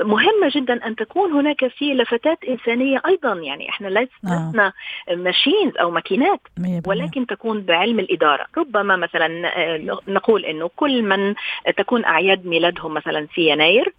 مهمة 0.00 0.50
جدا 0.54 0.86
أن 0.86 0.96
تكون 0.96 1.32
هناك 1.32 1.66
في 1.66 1.94
لفتات 1.94 2.38
إنسانية 2.44 3.02
أيضا. 3.06 3.34
يعني 3.34 3.68
إحنا 3.68 3.88
لسنا 3.88 4.72
آه. 5.08 5.14
ماشينز 5.14 5.76
أو 5.80 5.90
ماكينات 5.90 6.40
ولكن 6.86 7.26
تكون 7.26 7.60
بعلم 7.62 7.98
الإدارة. 7.98 8.46
ربما 8.58 8.96
مثلا 8.96 9.26
آه، 9.56 9.98
نقول 10.08 10.44
أنه 10.44 10.70
كل 10.76 11.02
من 11.02 11.34
تكون 11.76 12.04
أعياد 12.04 12.46
ميلادهم 12.46 12.94
مثلا 12.94 13.26
في 13.26 13.50
يناير 13.50 13.92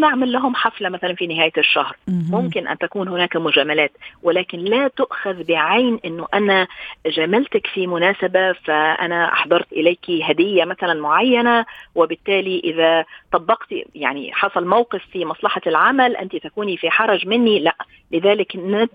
نعمل 0.00 0.32
لهم 0.32 0.54
حفلة 0.54 0.88
مثلا 0.88 1.14
في 1.14 1.26
نهاية 1.26 1.52
الشهر. 1.58 1.96
ممكن 2.30 2.68
أن 2.68 2.78
تكون 2.78 3.08
هناك 3.08 3.36
مجاملات 3.36 3.92
ولكن 4.22 4.58
لا 4.58 4.88
تؤخذ 4.88 5.44
بعين 5.44 5.98
أنه 6.04 6.26
أنا 6.34 6.66
جاملتك 7.06 7.66
في 7.66 7.86
مناسبة 7.86 8.52
فأنا 8.52 9.32
أحضرت 9.32 9.72
إليك 9.72 10.10
هدية 10.22 10.64
مثلا 10.64 11.00
معينة 11.00 11.66
وبالتالي 11.94 12.60
إذا 12.64 13.04
طبقت 13.32 13.68
يعني 13.94 14.32
حصل 14.32 14.66
موقف 14.66 15.02
في 15.12 15.24
مصلحة 15.24 15.60
العمل 15.66 16.16
أنت 16.16 16.36
تكوني 16.36 16.76
في 16.76 16.90
حرج 16.90 17.26
مني. 17.26 17.58
لا 17.58 17.76
لذلك 18.12 18.52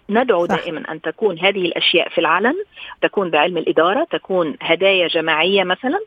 ندعو 0.09 0.45
صح. 0.45 0.55
دائما 0.55 0.91
أن 0.91 1.01
تكون 1.01 1.39
هذه 1.39 1.65
الأشياء 1.65 2.09
في 2.09 2.17
العلن 2.17 2.55
تكون 3.01 3.29
بعلم 3.29 3.57
الإدارة 3.57 4.07
تكون 4.11 4.57
هدايا 4.61 5.07
جماعية 5.07 5.63
مثلا. 5.63 5.99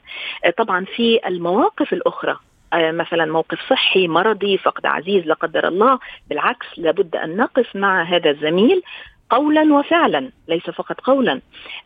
آه، 0.45 0.51
طبعا 0.51 0.85
في 0.85 1.21
المواقف 1.27 1.92
الأخرى. 1.92 2.33
آه، 2.33 2.38
مثلا 2.74 3.24
موقف 3.24 3.59
صحي 3.70 4.09
مرضي 4.09 4.59
فقد 4.59 4.87
عزيز 4.87 5.26
لا 5.26 5.35
قدر 5.35 5.68
الله. 5.68 5.98
بالعكس 6.29 6.66
لابد 6.76 7.16
أن 7.16 7.37
نقف 7.37 7.76
مع 7.76 8.02
هذا 8.02 8.31
الزميل. 8.31 8.83
قولا 9.31 9.75
وفعلا 9.75 10.31
ليس 10.49 10.62
فقط 10.62 11.01
قولا 11.01 11.41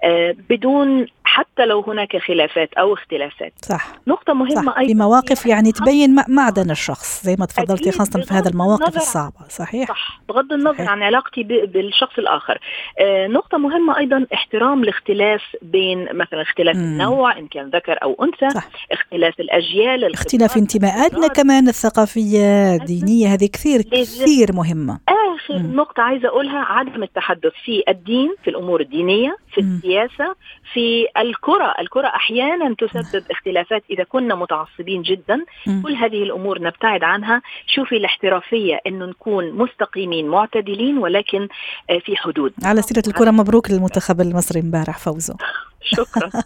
آه، 0.05 0.37
بدون 0.51 1.07
حتى 1.25 1.67
لو 1.67 1.81
هناك 1.81 2.17
خلافات 2.17 2.75
أو 2.75 2.95
اختلافات. 2.95 3.53
صح. 3.63 3.87
نقطة 4.07 4.35
مهمة 4.35 4.73
صح. 4.73 4.79
أيضا 4.79 4.93
في 4.93 4.95
مواقف 4.95 5.47
يعني 5.47 5.73
تبين 5.73 6.17
معدن 6.29 6.71
الشخص 6.71 7.25
زي 7.25 7.37
ما 7.39 7.47
تفضلتي 7.47 7.93
خاصة 7.93 8.21
في 8.21 8.35
هذه 8.35 8.49
المواقف 8.49 8.97
الصعبة. 8.97 9.49
صحيح؟ 9.49 9.89
صح. 9.89 10.21
بغض 10.29 10.53
النظر 10.53 10.75
صحيح. 10.75 10.91
عن 10.91 11.03
علاقتي 11.03 11.43
بالشخص 11.43 12.19
الآخر. 12.19 12.59
آه 13.01 13.27
نقطة 13.27 13.59
مهمة 13.59 13.99
أيضا 13.99 14.27
احترام 14.35 14.83
الاختلاف 14.83 15.43
بين 15.63 16.05
مثلا 16.13 16.43
اختلاف 16.43 16.77
مم. 16.77 16.83
النوع 16.83 17.39
إن 17.39 17.47
كان 17.49 17.71
ذكر 17.71 17.99
أو 18.03 18.25
أنثى 18.25 18.51
صح. 18.55 18.69
اختلاف 18.93 19.41
الأجيال 19.41 20.15
اختلاف 20.15 20.57
انتماءاتنا 20.57 21.29
كمان 21.29 21.69
الثقافية 21.69 22.75
الدينية 22.75 23.29
هذه 23.29 23.47
كثير 23.53 23.83
كثير 23.83 24.53
مهمة. 24.53 24.99
آخر. 25.35 25.59
نقطة 25.59 26.03
عايزة 26.03 26.29
أقولها 26.29 26.59
عدم 26.59 27.03
التحدث 27.03 27.53
في 27.65 27.83
الدين 27.89 28.35
في 28.45 28.51
الأمور 28.51 28.81
الدينية 28.81 29.37
في. 29.55 29.61
السياسة 29.61 30.35
في 30.73 31.07
الكرة. 31.19 31.75
الكرة 31.79 32.07
أحيانا 32.07 32.75
تسبب 32.75 33.25
اختلافات 33.31 33.83
إذا 33.91 34.05
كنا 34.05 34.35
متعصبين 34.35 35.03
جدا. 35.03 35.45
كل 35.83 35.95
هذه 35.95 36.23
الأمور 36.23 36.63
نبتعد 36.63 37.05
عنها. 37.05 37.43
شوفي 37.67 37.97
الاحترافية 37.97 38.81
أنه 38.87 39.07
نكون 39.07 39.51
مستقيمين 39.53 40.29
معتدلين 40.29 40.99
ولكن 40.99 41.49
آه، 41.91 41.99
في 41.99 42.17
حدود. 42.17 42.53
على 42.65 42.83
سيرة 42.83 43.03
الكرة 43.07 43.31
مبروك 43.31 43.71
للمنتخب 43.71 44.21
المصري 44.21 44.61
امبارح 44.61 44.99
فوزه. 44.99 45.37
شكرا. 45.83 46.31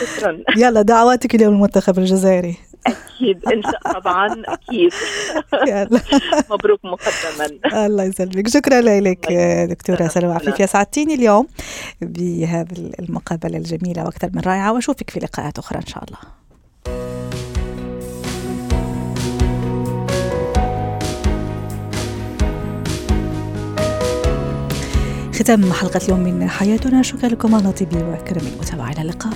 شكرا. 0.00 0.38
يلا 0.56 0.82
دعواتك 0.82 1.34
اليوم 1.34 1.54
المنتخب 1.54 1.98
الجزائري. 1.98 2.56
أكيد. 3.24 3.46
إن 3.46 3.62
شاء 3.62 4.00
طبعا 4.00 4.42
أكيد. 4.46 4.92
مبروك 6.50 6.80
مقدما. 6.84 7.86
الله 7.86 8.04
يسلمك. 8.04 8.48
شكرا 8.48 8.80
لك 8.80 9.32
دكتورة 9.70 10.08
سلوى 10.08 10.32
عفيفي. 10.32 10.66
سعدتيني 10.66 11.14
اليوم 11.14 11.46
بهذه 12.00 12.90
المقابلة 13.00 13.58
الجميلة 13.58 14.04
وأكثر 14.04 14.30
من 14.34 14.40
رائعة 14.40 14.72
وأشوفك 14.72 15.10
في 15.10 15.20
لقاءات 15.20 15.58
أخرى 15.58 15.78
إن 15.78 15.86
شاء 15.86 16.04
الله. 16.04 16.18
ختام 25.34 25.72
حلقة 25.72 26.00
اليوم 26.04 26.20
من 26.20 26.48
حياتنا. 26.50 27.02
شكرا 27.02 27.28
لكم 27.28 27.54
على 27.54 27.72
طيبي 27.72 27.96
وكرم 27.96 28.46
المتابعة 28.46 28.92
إلى 28.92 29.02
اللقاء. 29.02 29.32